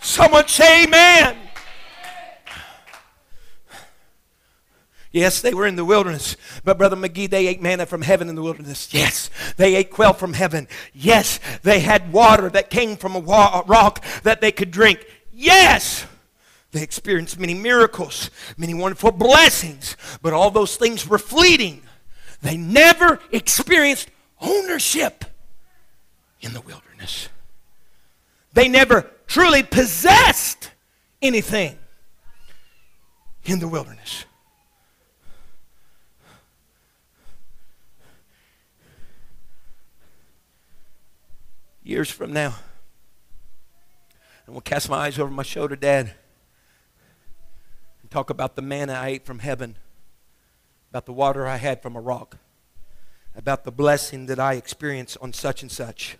[0.00, 1.36] Someone say amen.
[5.12, 6.36] Yes, they were in the wilderness.
[6.64, 8.94] But, Brother McGee, they ate manna from heaven in the wilderness.
[8.94, 9.28] Yes.
[9.56, 10.68] They ate quail from heaven.
[10.94, 11.40] Yes.
[11.62, 15.04] They had water that came from a, wa- rock that they could drink.
[15.32, 16.06] Yes.
[16.72, 19.96] They experienced many miracles, many wonderful blessings.
[20.22, 21.82] But all those things were fleeting.
[22.42, 24.08] They never experienced
[24.40, 25.24] ownership
[26.40, 27.28] in the wilderness.
[28.52, 30.70] They never truly possessed
[31.20, 31.78] anything
[33.44, 34.24] in the wilderness.
[41.82, 42.54] Years from now,
[44.46, 46.14] and we'll cast my eyes over my shoulder, Dad,
[48.10, 49.76] talk about the manna I ate from heaven,
[50.90, 52.38] about the water I had from a rock,
[53.34, 56.18] about the blessing that I experienced on such and such.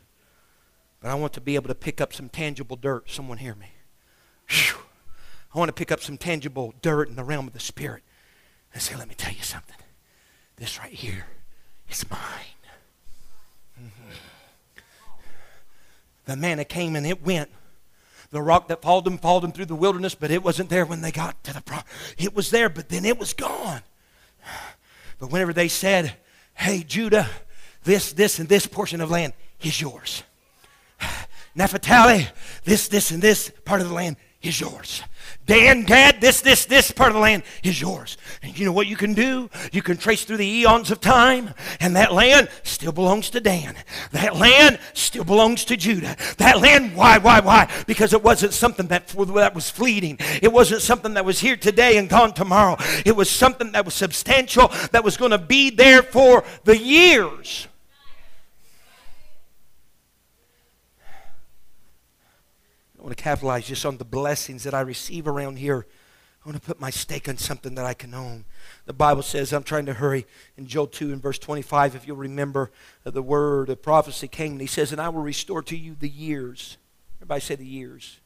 [1.01, 3.11] But I want to be able to pick up some tangible dirt.
[3.11, 3.73] Someone hear me.
[4.49, 4.79] Whew.
[5.55, 8.03] I want to pick up some tangible dirt in the realm of the Spirit
[8.73, 9.77] and say, let me tell you something.
[10.57, 11.27] This right here
[11.89, 12.21] is mine.
[13.81, 14.13] Mm-hmm.
[16.27, 17.51] The manna came and it went.
[18.31, 21.01] The rock that followed them followed them through the wilderness, but it wasn't there when
[21.01, 21.79] they got to the pro.
[22.17, 23.83] It was there, but then it was gone.
[25.19, 26.17] But whenever they said,
[26.55, 27.29] hey, Judah,
[27.85, 30.23] this, this, and this portion of land is yours.
[31.55, 32.29] Naphtali,
[32.65, 35.03] this, this, and this part of the land is yours.
[35.51, 38.17] Dan, Dad, this, this, this part of the land is yours.
[38.41, 39.51] And you know what you can do?
[39.73, 43.75] You can trace through the eons of time, and that land still belongs to Dan.
[44.13, 46.17] That land still belongs to Judah.
[46.37, 47.69] That land, why, why, why?
[47.89, 50.19] Because it wasn't something that, that was fleeting.
[50.41, 52.77] It wasn't something that was here today and gone tomorrow.
[53.05, 57.67] It was something that was substantial, that was going to be there for the years.
[63.11, 65.85] Want to capitalize just on the blessings that I receive around here.
[66.45, 68.45] I want to put my stake on something that I can own.
[68.87, 72.17] The Bible says, I'm trying to hurry, in Joel 2 and verse 25, if you'll
[72.17, 72.71] remember,
[73.05, 75.97] uh, the word of prophecy came, and he says, And I will restore to you
[75.99, 76.77] the years.
[77.19, 78.21] Everybody say the years.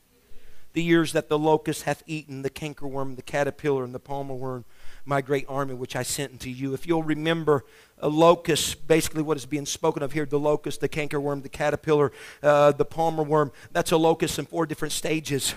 [0.74, 4.66] The years that the locust hath eaten, the cankerworm, the caterpillar, and the palmer worm,
[5.04, 6.74] my great army which I sent unto you.
[6.74, 7.64] If you'll remember,
[7.98, 12.12] a locust, basically what is being spoken of here, the locust, the cankerworm, the caterpillar,
[12.42, 15.54] uh, the palmer worm, that's a locust in four different stages.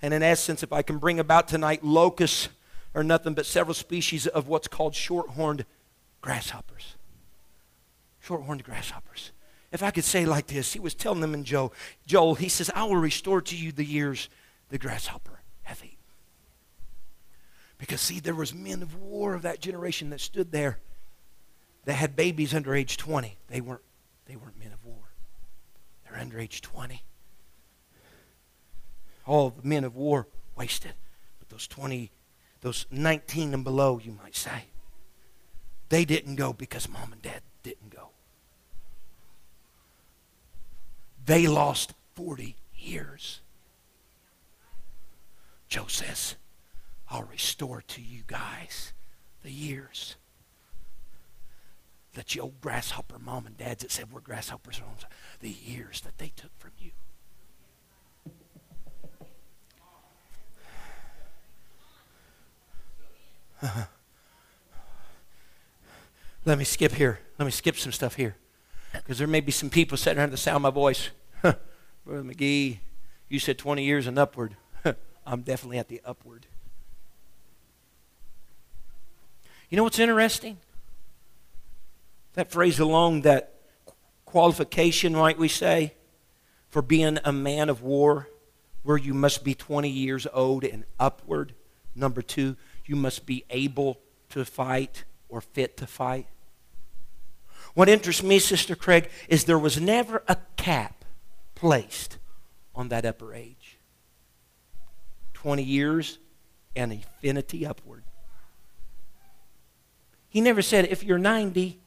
[0.00, 2.48] And in essence, if I can bring about tonight, locusts
[2.94, 5.64] are nothing but several species of what's called short-horned
[6.20, 6.94] grasshoppers.
[8.20, 9.32] Short-horned grasshoppers.
[9.72, 11.72] If I could say like this, he was telling them in Joel,
[12.06, 14.28] Joel, he says, I will restore to you the years
[14.70, 15.97] the grasshopper hath eaten.
[17.78, 20.78] Because see, there was men of war of that generation that stood there
[21.84, 23.38] that had babies under age 20.
[23.46, 23.80] They weren't,
[24.26, 25.12] they weren't men of war.
[26.04, 27.02] They're under age 20.
[29.24, 30.26] All the men of war
[30.56, 30.94] wasted.
[31.38, 32.10] But those 20,
[32.60, 34.64] those 19 and below, you might say,
[35.88, 38.10] they didn't go because mom and dad didn't go.
[41.24, 43.40] They lost 40 years.
[45.68, 46.36] Joe says,
[47.10, 48.92] I'll restore to you guys
[49.42, 50.16] the years
[52.14, 54.80] that you old grasshopper mom and dads that said we're grasshoppers,
[55.40, 56.90] the years that they took from you.
[66.44, 67.20] Let me skip here.
[67.38, 68.36] Let me skip some stuff here.
[68.92, 71.10] Because there may be some people sitting under the sound of my voice.
[71.42, 71.58] Brother
[72.06, 72.78] McGee,
[73.28, 74.56] you said 20 years and upward.
[75.26, 76.46] I'm definitely at the upward.
[79.68, 80.58] You know what's interesting?
[82.34, 83.54] That phrase alone, that
[84.24, 85.94] qualification, might we say,
[86.70, 88.28] for being a man of war,
[88.82, 91.54] where you must be 20 years old and upward.
[91.94, 92.56] Number two,
[92.86, 93.98] you must be able
[94.30, 96.26] to fight or fit to fight.
[97.74, 101.04] What interests me, Sister Craig, is there was never a cap
[101.54, 102.18] placed
[102.74, 103.76] on that upper age.
[105.34, 106.18] 20 years
[106.74, 108.04] and infinity upward.
[110.30, 111.78] He never said, if you're 90,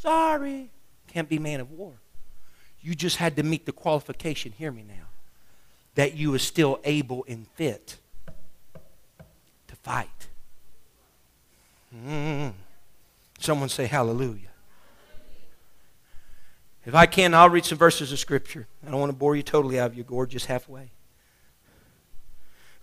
[0.00, 0.70] sorry,
[1.08, 1.92] can't be man of war.
[2.80, 5.06] You just had to meet the qualification, hear me now,
[5.94, 7.98] that you are still able and fit
[9.66, 10.28] to fight.
[11.94, 12.52] Mm.
[13.38, 14.48] Someone say hallelujah.
[16.86, 18.66] If I can, I'll read some verses of Scripture.
[18.86, 20.90] I don't want to bore you totally out of your gorge, just halfway.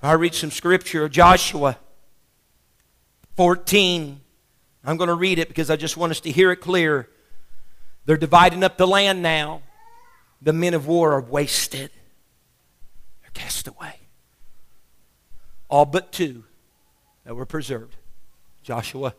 [0.04, 1.10] I'll read some Scripture.
[1.10, 1.78] Joshua
[3.36, 4.22] 14.
[4.86, 7.10] I'm going to read it because I just want us to hear it clear.
[8.06, 9.62] They're dividing up the land now.
[10.42, 11.90] the men of war are wasted.
[13.22, 14.00] They're cast away.
[15.70, 16.44] All but two
[17.24, 17.96] that were preserved
[18.62, 19.16] Joshua,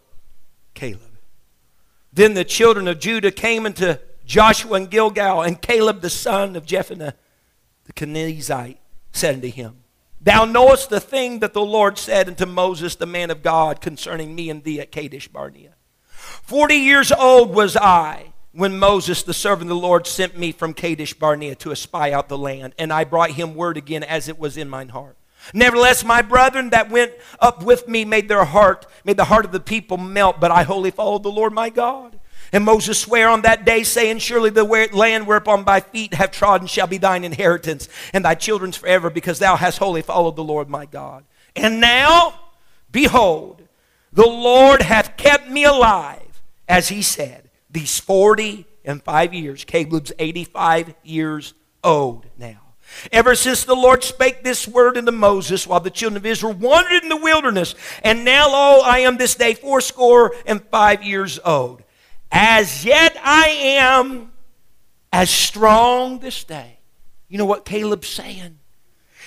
[0.75, 1.19] Caleb.
[2.13, 6.67] Then the children of Judah came into Joshua and Gilgal, and Caleb the son of
[6.67, 7.13] Jephunneh
[7.87, 8.79] the Kenizzite
[9.13, 9.77] said unto him,
[10.27, 14.35] Thou knowest the thing that the Lord said unto Moses, the man of God, concerning
[14.35, 15.75] me and thee at Kadesh Barnea.
[16.17, 20.75] Forty years old was I when Moses, the servant of the Lord, sent me from
[20.75, 24.37] Kadesh Barnea to espy out the land, and I brought him word again as it
[24.37, 25.17] was in mine heart.
[25.55, 29.53] Nevertheless, my brethren that went up with me made their heart, made the heart of
[29.53, 32.16] the people melt, but I wholly followed the Lord my God.
[32.57, 36.67] And Moses sware on that day, saying, Surely the land whereupon thy feet have trodden
[36.67, 40.71] shall be thine inheritance, and thy children's forever, because thou hast wholly followed the Lord
[40.71, 41.27] my God.
[41.55, 42.41] And now,
[42.91, 43.61] behold,
[44.11, 49.63] the Lord hath kept me alive, as he said, these forty and five years.
[49.67, 51.53] Caleb's 85 years
[51.85, 52.63] old now.
[53.13, 57.03] Ever since the Lord spake this word unto Moses while the children of Israel wandered
[57.03, 61.83] in the wilderness, and now, lo, I am this day fourscore and five years old.
[62.31, 64.33] As yet I am
[65.13, 66.79] as strong this day.
[67.29, 68.59] You know what Caleb's saying?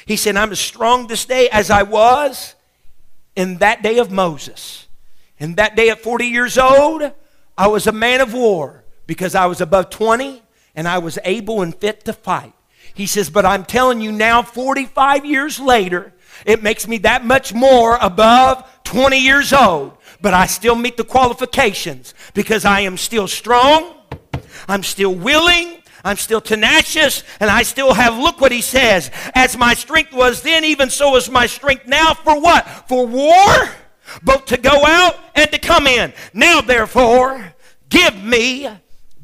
[0.06, 2.56] He said, I'm as strong this day as I was
[3.36, 4.88] in that day of Moses.
[5.38, 7.12] In that day at 40 years old,
[7.58, 10.42] I was a man of war because I was above 20
[10.76, 12.54] and I was able and fit to fight.
[12.94, 16.14] He says, But I'm telling you now, 45 years later,
[16.46, 21.04] it makes me that much more above 20 years old but I still meet the
[21.04, 23.96] qualifications because I am still strong,
[24.68, 29.58] I'm still willing, I'm still tenacious, and I still have, look what he says, as
[29.58, 32.14] my strength was then, even so is my strength now.
[32.14, 32.68] For what?
[32.88, 33.70] For war,
[34.24, 36.14] both to go out and to come in.
[36.34, 37.54] Now, therefore,
[37.90, 38.70] give me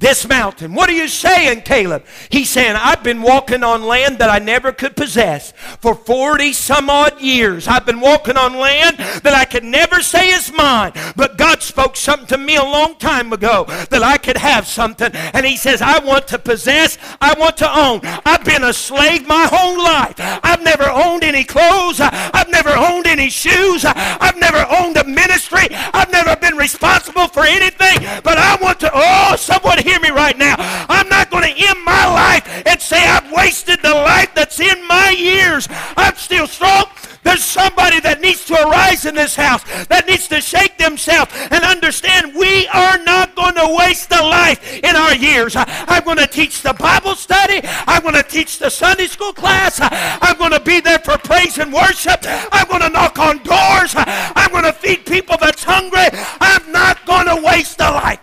[0.05, 0.75] this mountain.
[0.75, 2.05] What are you saying, Caleb?
[2.29, 5.51] He's saying, I've been walking on land that I never could possess
[5.81, 7.67] for 40 some odd years.
[7.67, 10.91] I've been walking on land that I could never say is mine.
[11.15, 15.09] But God spoke something to me a long time ago that I could have something.
[15.11, 18.01] And He says, I want to possess, I want to own.
[18.27, 20.13] I've been a slave my whole life.
[20.19, 25.65] I've never owned any clothes, I've never owned any shoes, I've never owned a ministry,
[25.71, 28.05] I've never been responsible for anything.
[28.23, 30.55] But I want to, oh, someone hear me right now.
[30.89, 34.87] I'm not going to end my life and say I've wasted the life that's in
[34.87, 35.67] my years.
[35.95, 36.85] I'm still strong.
[37.23, 41.63] There's somebody that needs to arise in this house that needs to shake themselves and
[41.63, 45.55] understand we are not going to waste a life in our years.
[45.57, 47.61] I'm going to teach the Bible study.
[47.87, 49.79] I'm going to teach the Sunday school class.
[49.81, 52.19] I'm going to be there for praise and worship.
[52.27, 53.95] I'm going to knock on doors.
[53.97, 56.09] I'm going to feed people that's hungry.
[56.39, 58.19] I'm not going to waste a life.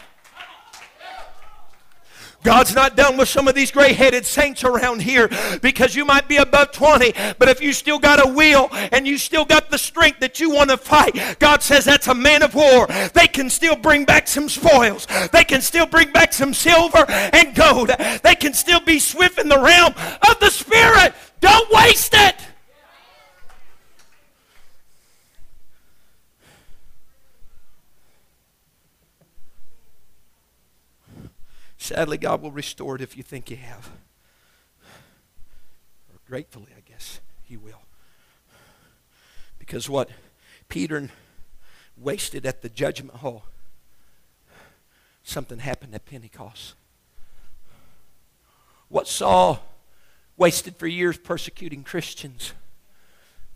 [2.42, 6.26] God's not done with some of these gray headed saints around here because you might
[6.26, 9.78] be above 20, but if you still got a will and you still got the
[9.78, 12.88] strength that you want to fight, God says that's a man of war.
[13.14, 17.54] They can still bring back some spoils, they can still bring back some silver and
[17.54, 17.92] gold,
[18.24, 19.94] they can still be swift in the realm
[20.28, 21.14] of the Spirit.
[21.40, 22.34] Don't waste it.
[31.82, 33.90] Sadly, God will restore it if you think you have.
[36.12, 37.82] Or gratefully, I guess, He will.
[39.58, 40.08] Because what
[40.68, 41.10] Peter
[41.96, 43.46] wasted at the judgment hall,
[45.24, 46.74] something happened at Pentecost.
[48.88, 49.60] What Saul
[50.36, 52.52] wasted for years persecuting Christians,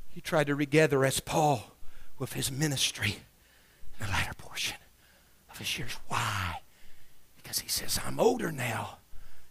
[0.09, 1.77] he tried to regather as Paul
[2.19, 3.19] with his ministry
[4.01, 4.79] in the latter portion
[5.49, 5.93] of his years.
[6.09, 6.63] Why?
[7.47, 8.99] Because he says, I'm older now.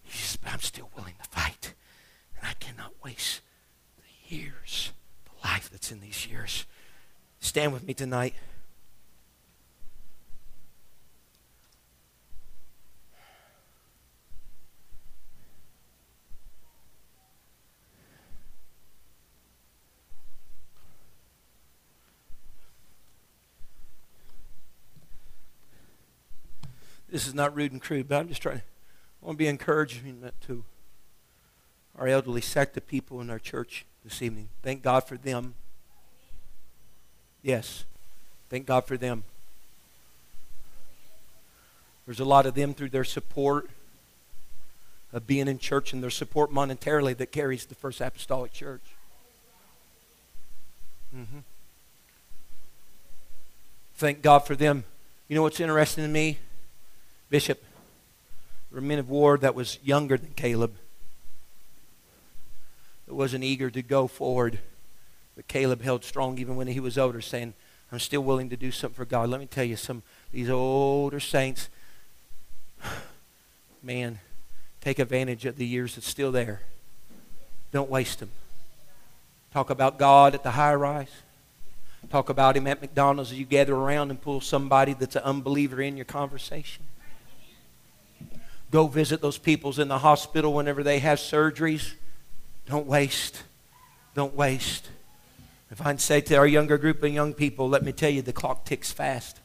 [0.04, 1.74] He says, but I'm still willing to fight.
[2.38, 3.40] And I cannot waste
[3.96, 4.92] the years,
[5.24, 6.66] the life that's in these years.
[7.40, 8.34] Stand with me tonight.
[27.16, 28.58] This is not rude and crude, but I'm just trying.
[28.58, 28.64] to,
[29.24, 30.66] I want to be encouragement to
[31.98, 34.50] our elderly sect of people in our church this evening.
[34.62, 35.54] Thank God for them.
[37.42, 37.86] Yes,
[38.50, 39.24] thank God for them.
[42.06, 43.70] There's a lot of them through their support
[45.14, 48.84] of being in church and their support monetarily that carries the First Apostolic Church.
[51.16, 51.40] Mm-hmm.
[53.96, 54.84] Thank God for them.
[55.30, 56.40] You know what's interesting to me?
[57.36, 57.62] Bishop,
[58.72, 60.74] there were men of war that was younger than Caleb
[63.08, 64.60] that wasn't eager to go forward.
[65.36, 67.54] But Caleb held strong even when he was older, saying,
[67.92, 69.28] I'm still willing to do something for God.
[69.28, 71.68] Let me tell you, some these older saints,
[73.84, 74.20] man,
[74.80, 76.62] take advantage of the years that's still there.
[77.74, 78.30] Don't waste them.
[79.52, 81.12] Talk about God at the high rise.
[82.10, 85.82] Talk about Him at McDonald's as you gather around and pull somebody that's an unbeliever
[85.82, 86.86] in your conversation.
[88.72, 91.94] Go visit those peoples in the hospital whenever they have surgeries.
[92.66, 93.44] Don't waste.
[94.14, 94.90] Don't waste.
[95.72, 98.34] If I say to our younger group of young people, let me tell you, the
[98.34, 99.40] clock ticks fast.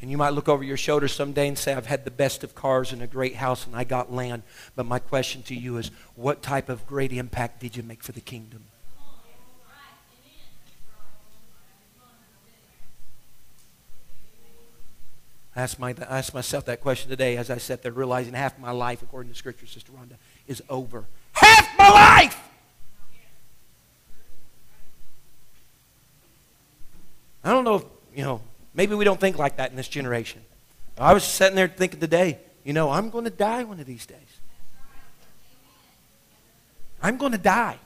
[0.00, 2.54] And you might look over your shoulder someday and say, I've had the best of
[2.54, 4.42] cars and a great house and I got land.
[4.76, 8.12] But my question to you is, what type of great impact did you make for
[8.12, 8.64] the kingdom?
[15.56, 18.58] I asked, my, I asked myself that question today as I sat there realizing half
[18.58, 20.16] my life, according to Scripture, Sister Rhonda,
[20.48, 21.04] is over.
[21.32, 22.40] Half my life!
[27.44, 27.84] I don't know if,
[28.16, 28.40] you know,
[28.74, 30.42] maybe we don't think like that in this generation.
[30.98, 34.06] I was sitting there thinking today, you know, I'm going to die one of these
[34.06, 34.18] days.
[37.02, 37.78] I'm going to die.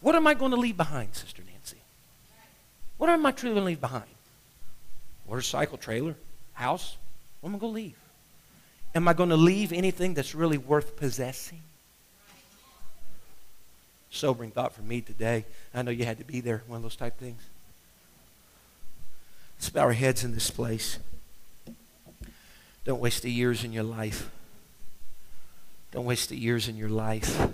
[0.00, 1.78] What am I going to leave behind, Sister Nancy?
[2.98, 4.15] What am I truly going to leave behind?
[5.28, 6.14] Motorcycle, trailer,
[6.54, 6.96] house.
[7.40, 7.96] What am I going to leave?
[8.94, 11.60] Am I going to leave anything that's really worth possessing?
[14.10, 15.44] Sobering thought for me today.
[15.74, 17.42] I know you had to be there, one of those type things.
[19.58, 20.98] Let's bow our heads in this place.
[22.84, 24.30] Don't waste the years in your life.
[25.92, 27.48] Don't waste the years in your life.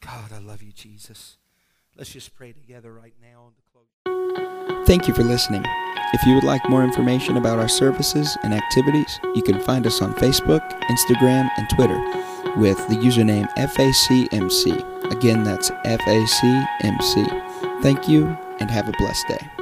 [0.00, 1.36] God, I love you, Jesus.
[1.96, 3.52] Let's just pray together right now.
[4.84, 5.64] Thank you for listening.
[6.12, 10.02] If you would like more information about our services and activities, you can find us
[10.02, 11.98] on Facebook, Instagram, and Twitter
[12.56, 15.10] with the username FACMC.
[15.10, 17.82] Again, that's FACMC.
[17.82, 18.26] Thank you
[18.60, 19.55] and have a blessed day.